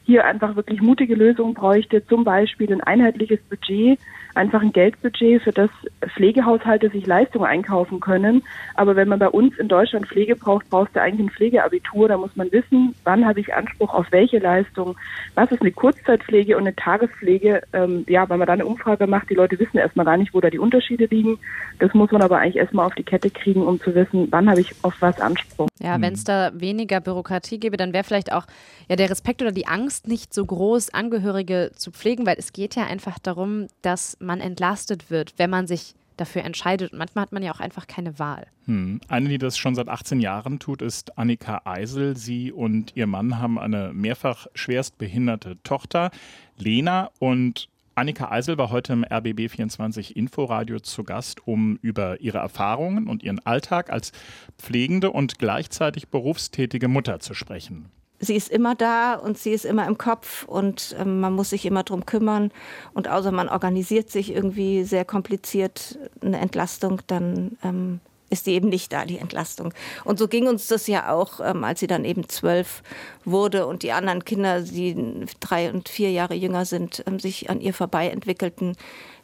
hier 0.03 0.25
einfach 0.25 0.55
wirklich 0.55 0.81
mutige 0.81 1.15
Lösungen 1.15 1.53
bräuchte, 1.53 2.05
zum 2.05 2.23
Beispiel 2.23 2.71
ein 2.71 2.81
einheitliches 2.81 3.39
Budget 3.49 3.99
einfach 4.35 4.61
ein 4.61 4.73
Geldbudget, 4.73 5.41
für 5.41 5.51
das 5.51 5.69
Pflegehaushalte 6.15 6.89
sich 6.89 7.05
Leistungen 7.05 7.45
einkaufen 7.45 7.99
können. 7.99 8.43
Aber 8.75 8.95
wenn 8.95 9.07
man 9.07 9.19
bei 9.19 9.29
uns 9.29 9.57
in 9.57 9.67
Deutschland 9.67 10.07
Pflege 10.07 10.35
braucht, 10.35 10.69
brauchst 10.69 10.95
du 10.95 11.01
eigentlich 11.01 11.27
ein 11.27 11.31
Pflegeabitur. 11.31 12.07
Da 12.07 12.17
muss 12.17 12.35
man 12.35 12.51
wissen, 12.51 12.95
wann 13.03 13.25
habe 13.25 13.39
ich 13.39 13.53
Anspruch 13.53 13.93
auf 13.93 14.07
welche 14.11 14.39
Leistung, 14.39 14.95
was 15.35 15.51
ist 15.51 15.61
eine 15.61 15.71
Kurzzeitpflege 15.71 16.55
und 16.55 16.63
eine 16.63 16.75
Tagespflege. 16.75 17.61
Ähm, 17.73 18.05
ja, 18.07 18.29
wenn 18.29 18.39
man 18.39 18.47
da 18.47 18.53
eine 18.53 18.65
Umfrage 18.65 19.07
macht, 19.07 19.29
die 19.29 19.35
Leute 19.35 19.59
wissen 19.59 19.77
erstmal 19.77 20.05
gar 20.05 20.17
nicht, 20.17 20.33
wo 20.33 20.41
da 20.41 20.49
die 20.49 20.59
Unterschiede 20.59 21.05
liegen. 21.05 21.37
Das 21.79 21.93
muss 21.93 22.11
man 22.11 22.21
aber 22.21 22.39
eigentlich 22.39 22.57
erstmal 22.57 22.85
auf 22.85 22.95
die 22.95 23.03
Kette 23.03 23.29
kriegen, 23.29 23.65
um 23.65 23.79
zu 23.79 23.93
wissen, 23.95 24.27
wann 24.31 24.49
habe 24.49 24.61
ich 24.61 24.73
auf 24.83 24.95
was 24.99 25.19
Anspruch. 25.19 25.67
Ja, 25.79 25.99
wenn 25.99 26.13
es 26.13 26.23
da 26.23 26.51
weniger 26.53 26.99
Bürokratie 26.99 27.59
gäbe, 27.59 27.75
dann 27.75 27.91
wäre 27.91 28.03
vielleicht 28.03 28.31
auch 28.31 28.45
ja, 28.87 28.95
der 28.95 29.09
Respekt 29.09 29.41
oder 29.41 29.51
die 29.51 29.67
Angst 29.67 30.07
nicht 30.07 30.33
so 30.33 30.45
groß, 30.45 30.93
Angehörige 30.93 31.71
zu 31.75 31.91
pflegen, 31.91 32.25
weil 32.25 32.35
es 32.37 32.53
geht 32.53 32.75
ja 32.75 32.85
einfach 32.85 33.17
darum, 33.17 33.67
dass 33.81 34.15
man 34.21 34.39
entlastet 34.39 35.09
wird, 35.09 35.33
wenn 35.37 35.49
man 35.49 35.67
sich 35.67 35.95
dafür 36.17 36.43
entscheidet. 36.43 36.93
Und 36.93 36.99
manchmal 36.99 37.23
hat 37.23 37.31
man 37.31 37.43
ja 37.43 37.51
auch 37.51 37.59
einfach 37.59 37.87
keine 37.87 38.19
Wahl. 38.19 38.47
Hm. 38.65 39.01
Eine, 39.07 39.29
die 39.29 39.37
das 39.37 39.57
schon 39.57 39.75
seit 39.75 39.89
18 39.89 40.19
Jahren 40.19 40.59
tut, 40.59 40.81
ist 40.81 41.17
Annika 41.17 41.61
Eisel. 41.65 42.15
Sie 42.15 42.51
und 42.51 42.95
ihr 42.95 43.07
Mann 43.07 43.39
haben 43.39 43.59
eine 43.59 43.91
mehrfach 43.93 44.47
schwerstbehinderte 44.53 45.57
Tochter, 45.63 46.11
Lena. 46.57 47.09
Und 47.19 47.67
Annika 47.95 48.31
Eisel 48.31 48.57
war 48.57 48.69
heute 48.69 48.93
im 48.93 49.03
RBB24 49.03 50.13
Inforadio 50.13 50.79
zu 50.79 51.03
Gast, 51.03 51.45
um 51.47 51.77
über 51.81 52.21
ihre 52.21 52.37
Erfahrungen 52.37 53.07
und 53.07 53.23
ihren 53.23 53.39
Alltag 53.45 53.91
als 53.91 54.11
pflegende 54.57 55.11
und 55.11 55.39
gleichzeitig 55.39 56.07
berufstätige 56.09 56.87
Mutter 56.87 57.19
zu 57.19 57.33
sprechen 57.33 57.91
sie 58.21 58.35
ist 58.35 58.49
immer 58.49 58.75
da 58.75 59.15
und 59.15 59.37
sie 59.37 59.51
ist 59.51 59.65
immer 59.65 59.85
im 59.87 59.97
Kopf 59.97 60.45
und 60.45 60.95
ähm, 60.99 61.19
man 61.19 61.33
muss 61.33 61.49
sich 61.49 61.65
immer 61.65 61.83
drum 61.83 62.05
kümmern. 62.05 62.51
Und 62.93 63.07
außer 63.07 63.31
man 63.31 63.49
organisiert 63.49 64.09
sich 64.09 64.33
irgendwie 64.33 64.83
sehr 64.83 65.03
kompliziert 65.03 65.97
eine 66.21 66.39
Entlastung, 66.39 67.01
dann 67.07 67.57
ähm, 67.63 67.99
ist 68.29 68.47
die 68.47 68.53
eben 68.53 68.69
nicht 68.69 68.93
da, 68.93 69.03
die 69.03 69.17
Entlastung. 69.17 69.73
Und 70.05 70.17
so 70.17 70.27
ging 70.27 70.47
uns 70.47 70.67
das 70.67 70.87
ja 70.87 71.11
auch, 71.11 71.41
ähm, 71.43 71.63
als 71.63 71.81
sie 71.81 71.87
dann 71.87 72.05
eben 72.05 72.29
zwölf 72.29 72.83
wurde 73.25 73.67
und 73.67 73.83
die 73.83 73.91
anderen 73.91 74.23
Kinder, 74.23 74.61
die 74.61 75.25
drei 75.41 75.71
und 75.71 75.89
vier 75.89 76.11
Jahre 76.11 76.35
jünger 76.35 76.63
sind, 76.65 77.03
ähm, 77.07 77.19
sich 77.19 77.49
an 77.49 77.59
ihr 77.59 77.73
vorbei 77.73 78.09
entwickelten 78.09 78.77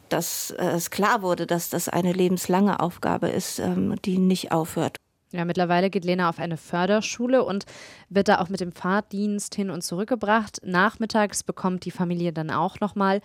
dass 0.08 0.52
äh, 0.52 0.64
es 0.64 0.90
klar 0.90 1.20
wurde, 1.20 1.46
dass 1.46 1.68
das 1.68 1.88
eine 1.88 2.14
lebenslange 2.14 2.80
Aufgabe 2.80 3.28
ist, 3.28 3.58
ähm, 3.58 3.94
die 4.04 4.16
nicht 4.18 4.52
aufhört. 4.52 4.96
Ja, 5.32 5.44
mittlerweile 5.44 5.90
geht 5.90 6.04
Lena 6.04 6.28
auf 6.30 6.38
eine 6.38 6.56
Förderschule 6.56 7.44
und 7.44 7.64
wird 8.08 8.28
da 8.28 8.40
auch 8.40 8.48
mit 8.48 8.60
dem 8.60 8.72
Fahrdienst 8.72 9.54
hin 9.54 9.70
und 9.70 9.82
zurückgebracht. 9.82 10.60
Nachmittags 10.64 11.42
bekommt 11.42 11.84
die 11.84 11.90
Familie 11.90 12.32
dann 12.32 12.50
auch 12.50 12.80
nochmal 12.80 13.20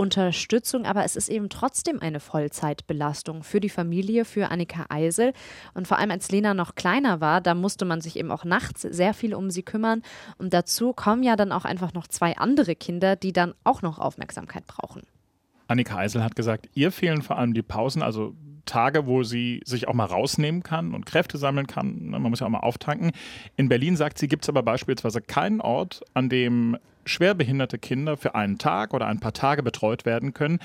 Unterstützung, 0.00 0.86
aber 0.86 1.04
es 1.04 1.14
ist 1.14 1.28
eben 1.28 1.50
trotzdem 1.50 2.00
eine 2.00 2.20
Vollzeitbelastung 2.20 3.42
für 3.42 3.60
die 3.60 3.68
Familie, 3.68 4.24
für 4.24 4.50
Annika 4.50 4.86
Eisel. 4.88 5.34
Und 5.74 5.88
vor 5.88 5.98
allem 5.98 6.10
als 6.10 6.30
Lena 6.30 6.54
noch 6.54 6.74
kleiner 6.74 7.20
war, 7.20 7.42
da 7.42 7.54
musste 7.54 7.84
man 7.84 8.00
sich 8.00 8.16
eben 8.16 8.30
auch 8.30 8.44
nachts 8.44 8.80
sehr 8.80 9.12
viel 9.12 9.34
um 9.34 9.50
sie 9.50 9.62
kümmern. 9.62 10.02
Und 10.38 10.54
dazu 10.54 10.94
kommen 10.94 11.22
ja 11.22 11.36
dann 11.36 11.52
auch 11.52 11.66
einfach 11.66 11.92
noch 11.92 12.06
zwei 12.06 12.38
andere 12.38 12.76
Kinder, 12.76 13.14
die 13.14 13.34
dann 13.34 13.52
auch 13.62 13.82
noch 13.82 13.98
Aufmerksamkeit 13.98 14.66
brauchen. 14.66 15.02
Annika 15.66 15.98
Eisel 15.98 16.24
hat 16.24 16.34
gesagt, 16.34 16.70
ihr 16.72 16.92
fehlen 16.92 17.20
vor 17.20 17.36
allem 17.36 17.52
die 17.52 17.62
Pausen, 17.62 18.02
also 18.02 18.34
Tage, 18.70 19.06
wo 19.06 19.22
sie 19.24 19.60
sich 19.64 19.88
auch 19.88 19.94
mal 19.94 20.04
rausnehmen 20.04 20.62
kann 20.62 20.94
und 20.94 21.04
Kräfte 21.04 21.38
sammeln 21.38 21.66
kann. 21.66 22.10
Man 22.10 22.22
muss 22.22 22.40
ja 22.40 22.46
auch 22.46 22.50
mal 22.50 22.60
auftanken. 22.60 23.10
In 23.56 23.68
Berlin 23.68 23.96
sagt 23.96 24.18
sie, 24.18 24.28
gibt 24.28 24.44
es 24.44 24.48
aber 24.48 24.62
beispielsweise 24.62 25.20
keinen 25.20 25.60
Ort, 25.60 26.02
an 26.14 26.28
dem 26.28 26.78
schwerbehinderte 27.04 27.78
Kinder 27.78 28.16
für 28.16 28.34
einen 28.34 28.58
Tag 28.58 28.94
oder 28.94 29.06
ein 29.06 29.18
paar 29.18 29.32
Tage 29.32 29.62
betreut 29.62 30.04
werden 30.04 30.34
können, 30.34 30.60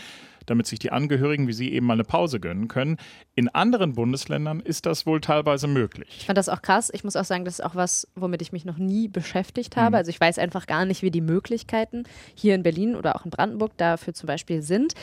damit 0.46 0.68
sich 0.68 0.80
die 0.80 0.92
Angehörigen 0.92 1.48
wie 1.48 1.54
sie 1.54 1.72
eben 1.72 1.86
mal 1.86 1.94
eine 1.94 2.04
Pause 2.04 2.40
gönnen 2.40 2.68
können. 2.68 2.98
In 3.36 3.50
anderen 3.50 3.94
Bundesländern 3.94 4.60
ist 4.60 4.86
das 4.86 5.06
wohl 5.06 5.22
teilweise 5.22 5.68
möglich. 5.68 6.08
Ich 6.20 6.26
fand 6.26 6.38
das 6.38 6.50
auch 6.50 6.62
krass. 6.62 6.92
Ich 6.94 7.04
muss 7.04 7.16
auch 7.16 7.26
sagen, 7.26 7.46
das 7.46 7.60
ist 7.60 7.66
auch 7.66 7.76
was, 7.76 8.08
womit 8.16 8.42
ich 8.42 8.52
mich 8.52 8.66
noch 8.66 8.78
nie 8.78 9.08
beschäftigt 9.08 9.76
habe. 9.76 9.92
Mhm. 9.92 9.96
Also 9.96 10.10
ich 10.10 10.20
weiß 10.20 10.40
einfach 10.40 10.68
gar 10.68 10.86
nicht, 10.86 11.02
wie 11.02 11.12
die 11.12 11.22
Möglichkeiten 11.22 12.04
hier 12.34 12.56
in 12.56 12.64
Berlin 12.64 12.96
oder 12.96 13.16
auch 13.16 13.26
in 13.26 13.32
Brandenburg 13.32 13.78
dafür 13.78 14.14
zum 14.14 14.28
Beispiel 14.28 14.62
sind. 14.62 14.94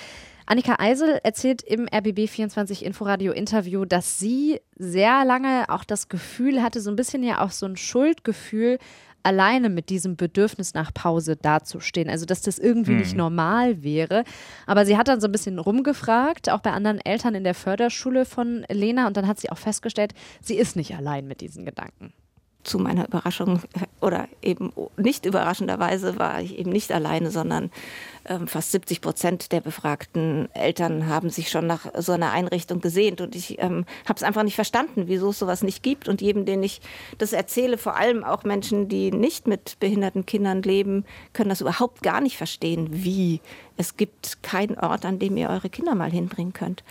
Annika 0.47 0.77
Eisel 0.79 1.21
erzählt 1.23 1.63
im 1.63 1.87
RBB24 1.87 2.83
Inforadio 2.83 3.33
Interview, 3.33 3.85
dass 3.85 4.19
sie 4.19 4.61
sehr 4.77 5.25
lange 5.25 5.67
auch 5.69 5.85
das 5.85 6.09
Gefühl 6.09 6.63
hatte, 6.63 6.81
so 6.81 6.91
ein 6.91 6.97
bisschen 6.97 7.23
ja 7.23 7.45
auch 7.45 7.53
so 7.53 7.67
ein 7.67 7.77
Schuldgefühl, 7.77 8.79
alleine 9.23 9.69
mit 9.69 9.89
diesem 9.89 10.17
Bedürfnis 10.17 10.75
nach 10.75 10.93
Pause 10.93 11.37
dazustehen. 11.37 12.09
Also, 12.09 12.27
dass 12.27 12.43
das 12.43 12.59
irgendwie 12.59 12.93
hm. 12.93 12.99
nicht 12.99 13.17
normal 13.17 13.83
wäre. 13.83 14.25
Aber 14.67 14.87
sie 14.87 14.97
hat 14.97 15.09
dann 15.09 15.21
so 15.21 15.29
ein 15.29 15.33
bisschen 15.33 15.59
rumgefragt, 15.59 16.51
auch 16.51 16.61
bei 16.61 16.73
anderen 16.73 17.01
Eltern 17.01 17.35
in 17.35 17.45
der 17.45 17.55
Förderschule 17.55 18.25
von 18.25 18.65
Lena. 18.69 19.07
Und 19.07 19.17
dann 19.17 19.27
hat 19.27 19.41
sie 19.41 19.51
auch 19.51 19.59
festgestellt, 19.59 20.15
sie 20.41 20.57
ist 20.57 20.77
nicht 20.77 20.95
allein 20.95 21.27
mit 21.27 21.41
diesen 21.41 21.65
Gedanken 21.65 22.13
zu 22.65 22.79
meiner 22.79 23.07
Überraschung 23.07 23.61
oder 24.01 24.29
eben 24.41 24.73
nicht 24.97 25.27
überraschenderweise 25.27 26.19
war 26.19 26.41
ich 26.41 26.59
eben 26.59 26.71
nicht 26.71 26.93
alleine, 26.93 27.31
sondern 27.31 27.71
ähm, 28.25 28.47
fast 28.47 28.73
70 28.73 29.01
Prozent 29.01 29.53
der 29.53 29.61
befragten 29.61 30.49
Eltern 30.55 31.07
haben 31.09 31.31
sich 31.31 31.51
schon 31.51 31.67
nach 31.67 31.87
so 31.99 32.13
einer 32.13 32.31
Einrichtung 32.31 32.81
gesehnt. 32.81 33.21
Und 33.21 33.35
ich 33.35 33.61
ähm, 33.61 33.85
habe 34.05 34.17
es 34.17 34.23
einfach 34.23 34.45
nicht 34.45 34.55
verstanden, 34.55 35.05
wieso 35.07 35.31
es 35.31 35.39
sowas 35.39 35.63
nicht 35.63 35.83
gibt. 35.83 36.09
Und 36.09 36.21
jedem, 36.21 36.45
den 36.45 36.63
ich 36.63 36.81
das 37.19 37.33
erzähle, 37.33 37.79
vor 37.79 37.97
allem 37.97 38.23
auch 38.23 38.45
Menschen, 38.45 38.89
die 38.89 39.11
nicht 39.11 39.47
mit 39.47 39.79
behinderten 39.81 40.25
Kindern 40.25 40.63
leben, 40.63 41.05
können 41.33 41.51
das 41.51 41.61
überhaupt 41.61 42.03
gar 42.03 42.21
nicht 42.21 42.37
verstehen, 42.37 42.89
wie 42.93 43.41
es 43.77 43.97
gibt 43.97 44.43
keinen 44.43 44.79
Ort, 44.79 45.05
an 45.05 45.19
dem 45.19 45.37
ihr 45.37 45.49
eure 45.49 45.71
Kinder 45.71 45.95
mal 45.95 46.11
hinbringen 46.11 46.53
könnt. 46.53 46.85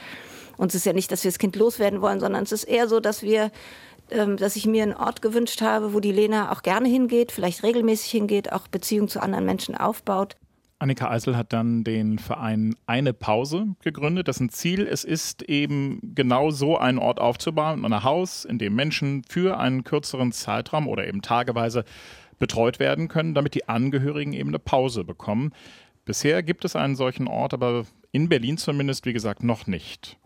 uns 0.58 0.76
ist 0.76 0.86
ja 0.86 0.94
nicht, 0.94 1.12
dass 1.12 1.24
wir 1.24 1.32
das 1.32 1.40
Kind 1.40 1.56
loswerden 1.56 2.02
wollen, 2.02 2.20
sondern 2.20 2.44
es 2.44 2.52
ist 2.52 2.66
eher 2.66 2.88
so, 2.88 3.00
dass 3.00 3.24
wir 3.24 3.52
dass 4.38 4.56
ich 4.56 4.66
mir 4.66 4.84
einen 4.84 4.94
Ort 4.94 5.22
gewünscht 5.22 5.62
habe, 5.62 5.94
wo 5.94 6.00
die 6.00 6.12
Lena 6.12 6.52
auch 6.52 6.64
gerne 6.64 6.88
hingeht, 6.88 7.32
vielleicht 7.32 7.64
regelmäßig 7.64 8.12
hingeht, 8.12 8.52
auch 8.52 8.68
Beziehungen 8.68 9.08
zu 9.08 9.22
anderen 9.22 9.46
Menschen 9.46 9.76
aufbaut. 9.76 10.36
Annika 10.82 11.12
Eisel 11.12 11.38
hat 11.38 11.54
dann 11.54 11.84
den 11.84 12.18
Verein 12.18 12.76
Eine 12.88 13.14
Pause 13.14 13.68
gegründet, 13.84 14.28
dessen 14.28 14.50
Ziel 14.50 14.88
es 14.88 15.04
ist, 15.04 15.44
eben 15.44 16.00
genau 16.16 16.50
so 16.50 16.76
einen 16.76 16.98
Ort 16.98 17.22
aufzubauen, 17.22 17.86
ein 17.86 18.04
Haus, 18.04 18.46
in 18.46 18.58
dem 18.58 18.74
Menschen 18.74 19.24
für 19.30 19.60
einen 19.60 19.84
kürzeren 19.84 20.32
Zeitraum 20.32 20.88
oder 20.88 21.08
eben 21.08 21.22
tageweise 21.22 21.86
betreut 22.40 22.80
werden 22.80 23.10
können, 23.10 23.36
damit 23.36 23.54
die 23.54 23.70
Angehörigen 23.70 24.34
eben 24.34 24.50
eine 24.50 24.60
Pause 24.60 25.04
bekommen. 25.04 25.52
Bisher 26.04 26.42
gibt 26.42 26.66
es 26.66 26.76
einen 26.76 26.96
solchen 26.96 27.28
Ort, 27.28 27.54
aber 27.54 27.86
in 28.12 28.28
Berlin 28.28 28.58
zumindest, 28.58 29.06
wie 29.06 29.14
gesagt, 29.14 29.44
noch 29.44 29.68
nicht. 29.68 30.18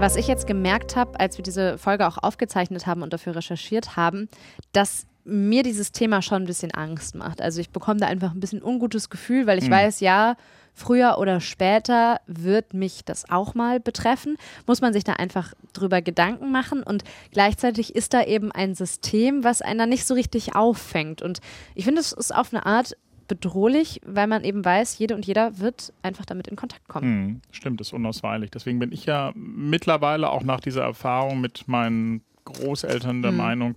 Was 0.00 0.14
ich 0.14 0.28
jetzt 0.28 0.46
gemerkt 0.46 0.94
habe, 0.94 1.18
als 1.18 1.38
wir 1.38 1.42
diese 1.42 1.76
Folge 1.76 2.06
auch 2.06 2.18
aufgezeichnet 2.18 2.86
haben 2.86 3.02
und 3.02 3.12
dafür 3.12 3.34
recherchiert 3.34 3.96
haben, 3.96 4.28
dass 4.70 5.06
mir 5.24 5.64
dieses 5.64 5.90
Thema 5.90 6.22
schon 6.22 6.42
ein 6.42 6.46
bisschen 6.46 6.70
Angst 6.70 7.16
macht. 7.16 7.42
Also 7.42 7.60
ich 7.60 7.70
bekomme 7.70 7.98
da 7.98 8.06
einfach 8.06 8.32
ein 8.32 8.38
bisschen 8.38 8.62
ungutes 8.62 9.10
Gefühl, 9.10 9.48
weil 9.48 9.58
ich 9.58 9.66
mhm. 9.66 9.72
weiß, 9.72 9.98
ja, 9.98 10.36
früher 10.72 11.18
oder 11.18 11.40
später 11.40 12.20
wird 12.28 12.74
mich 12.74 13.04
das 13.04 13.28
auch 13.28 13.54
mal 13.54 13.80
betreffen. 13.80 14.36
Muss 14.68 14.80
man 14.80 14.92
sich 14.92 15.02
da 15.02 15.14
einfach 15.14 15.52
drüber 15.72 16.00
Gedanken 16.00 16.52
machen 16.52 16.84
und 16.84 17.02
gleichzeitig 17.32 17.96
ist 17.96 18.14
da 18.14 18.22
eben 18.22 18.52
ein 18.52 18.76
System, 18.76 19.42
was 19.42 19.62
einer 19.62 19.86
nicht 19.86 20.06
so 20.06 20.14
richtig 20.14 20.54
auffängt. 20.54 21.22
Und 21.22 21.40
ich 21.74 21.84
finde, 21.84 22.00
es 22.00 22.12
ist 22.12 22.32
auf 22.32 22.54
eine 22.54 22.64
Art 22.64 22.96
bedrohlich, 23.28 24.00
weil 24.04 24.26
man 24.26 24.42
eben 24.42 24.64
weiß, 24.64 24.98
jede 24.98 25.14
und 25.14 25.26
jeder 25.26 25.58
wird 25.58 25.92
einfach 26.02 26.24
damit 26.24 26.48
in 26.48 26.56
Kontakt 26.56 26.88
kommen. 26.88 27.26
Mhm, 27.26 27.40
stimmt, 27.52 27.80
ist 27.80 27.92
unausweichlich. 27.92 28.50
Deswegen 28.50 28.78
bin 28.78 28.90
ich 28.92 29.04
ja 29.04 29.32
mittlerweile 29.34 30.30
auch 30.30 30.42
nach 30.42 30.60
dieser 30.60 30.82
Erfahrung 30.82 31.40
mit 31.40 31.68
meinen 31.68 32.22
Großeltern 32.44 33.22
der 33.22 33.32
mhm. 33.32 33.36
Meinung, 33.36 33.74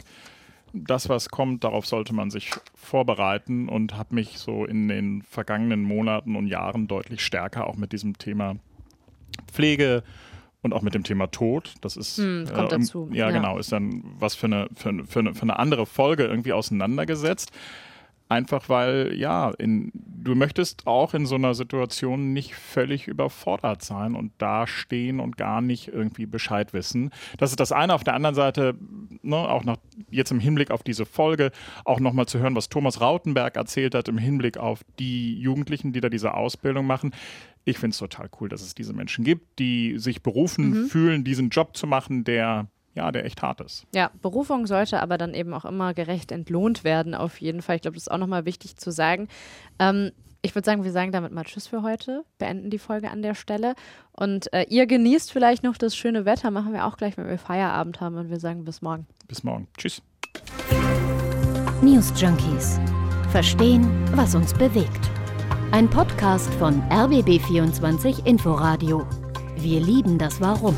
das, 0.73 1.09
was 1.09 1.29
kommt, 1.29 1.63
darauf 1.63 1.85
sollte 1.85 2.13
man 2.13 2.31
sich 2.31 2.51
vorbereiten 2.75 3.67
und 3.67 3.97
habe 3.97 4.15
mich 4.15 4.39
so 4.39 4.65
in 4.65 4.87
den 4.87 5.21
vergangenen 5.21 5.83
Monaten 5.83 6.35
und 6.35 6.47
Jahren 6.47 6.87
deutlich 6.87 7.21
stärker 7.25 7.67
auch 7.67 7.75
mit 7.75 7.91
diesem 7.91 8.17
Thema 8.17 8.55
Pflege 9.51 10.03
und 10.61 10.73
auch 10.73 10.81
mit 10.81 10.93
dem 10.93 11.03
Thema 11.03 11.27
Tod. 11.27 11.73
Das 11.81 11.97
ist 11.97 12.17
hm, 12.17 12.45
kommt 12.53 12.71
äh, 12.71 12.77
dazu. 12.77 13.09
Ja, 13.11 13.29
ja, 13.29 13.31
genau, 13.31 13.57
ist 13.57 13.71
dann 13.71 14.03
was 14.17 14.35
für 14.35 14.47
eine, 14.47 14.69
für, 14.75 14.89
eine, 14.89 15.05
für 15.05 15.41
eine 15.41 15.59
andere 15.59 15.85
Folge 15.85 16.23
irgendwie 16.23 16.53
auseinandergesetzt. 16.53 17.51
Einfach 18.31 18.69
weil, 18.69 19.13
ja, 19.17 19.51
in, 19.57 19.91
du 19.93 20.35
möchtest 20.35 20.87
auch 20.87 21.13
in 21.13 21.25
so 21.25 21.35
einer 21.35 21.53
Situation 21.53 22.31
nicht 22.31 22.55
völlig 22.55 23.09
überfordert 23.09 23.83
sein 23.83 24.15
und 24.15 24.31
dastehen 24.37 25.19
und 25.19 25.35
gar 25.35 25.59
nicht 25.59 25.89
irgendwie 25.89 26.25
Bescheid 26.25 26.71
wissen. 26.71 27.09
Das 27.39 27.49
ist 27.49 27.59
das 27.59 27.73
eine. 27.73 27.93
Auf 27.93 28.05
der 28.05 28.13
anderen 28.13 28.33
Seite, 28.33 28.77
ne, 29.21 29.35
auch 29.35 29.65
noch 29.65 29.75
jetzt 30.09 30.31
im 30.31 30.39
Hinblick 30.39 30.71
auf 30.71 30.81
diese 30.81 31.05
Folge, 31.05 31.51
auch 31.83 31.99
nochmal 31.99 32.25
zu 32.25 32.39
hören, 32.39 32.55
was 32.55 32.69
Thomas 32.69 33.01
Rautenberg 33.01 33.57
erzählt 33.57 33.95
hat 33.95 34.07
im 34.07 34.17
Hinblick 34.17 34.55
auf 34.55 34.79
die 34.97 35.37
Jugendlichen, 35.37 35.91
die 35.91 35.99
da 35.99 36.07
diese 36.07 36.33
Ausbildung 36.33 36.87
machen. 36.87 37.13
Ich 37.65 37.79
finde 37.79 37.91
es 37.91 37.97
total 37.97 38.29
cool, 38.39 38.47
dass 38.47 38.61
es 38.61 38.73
diese 38.75 38.93
Menschen 38.93 39.25
gibt, 39.25 39.59
die 39.59 39.97
sich 39.97 40.23
berufen 40.23 40.69
mhm. 40.69 40.85
fühlen, 40.85 41.25
diesen 41.25 41.49
Job 41.49 41.75
zu 41.75 41.85
machen, 41.85 42.23
der 42.23 42.69
ja, 42.95 43.11
der 43.11 43.25
echt 43.25 43.41
hart 43.41 43.61
ist. 43.61 43.85
Ja, 43.93 44.11
Berufung 44.21 44.67
sollte 44.67 45.01
aber 45.01 45.17
dann 45.17 45.33
eben 45.33 45.53
auch 45.53 45.65
immer 45.65 45.93
gerecht 45.93 46.31
entlohnt 46.31 46.83
werden, 46.83 47.15
auf 47.15 47.39
jeden 47.39 47.61
Fall. 47.61 47.77
Ich 47.77 47.81
glaube, 47.81 47.95
das 47.95 48.03
ist 48.03 48.11
auch 48.11 48.17
nochmal 48.17 48.45
wichtig 48.45 48.75
zu 48.77 48.91
sagen. 48.91 49.27
Ähm, 49.79 50.11
ich 50.41 50.55
würde 50.55 50.65
sagen, 50.65 50.83
wir 50.83 50.91
sagen 50.91 51.11
damit 51.11 51.31
mal 51.31 51.43
Tschüss 51.43 51.67
für 51.67 51.83
heute, 51.83 52.23
beenden 52.39 52.69
die 52.71 52.79
Folge 52.79 53.11
an 53.11 53.21
der 53.21 53.35
Stelle. 53.35 53.75
Und 54.11 54.51
äh, 54.53 54.65
ihr 54.69 54.87
genießt 54.87 55.31
vielleicht 55.31 55.63
noch 55.63 55.77
das 55.77 55.95
schöne 55.95 56.25
Wetter, 56.25 56.51
machen 56.51 56.73
wir 56.73 56.85
auch 56.85 56.97
gleich, 56.97 57.15
wenn 57.17 57.27
wir 57.27 57.37
Feierabend 57.37 58.01
haben 58.01 58.17
und 58.17 58.29
wir 58.29 58.39
sagen 58.39 58.65
bis 58.65 58.81
morgen. 58.81 59.05
Bis 59.27 59.43
morgen. 59.43 59.67
Tschüss. 59.77 60.01
News 61.81 62.11
Junkies. 62.19 62.79
Verstehen, 63.31 63.87
was 64.15 64.35
uns 64.35 64.53
bewegt. 64.53 65.09
Ein 65.71 65.89
Podcast 65.89 66.53
von 66.55 66.81
RBB24 66.89 68.25
Inforadio. 68.25 69.07
Wir 69.55 69.79
lieben 69.79 70.17
das 70.17 70.41
Warum. 70.41 70.75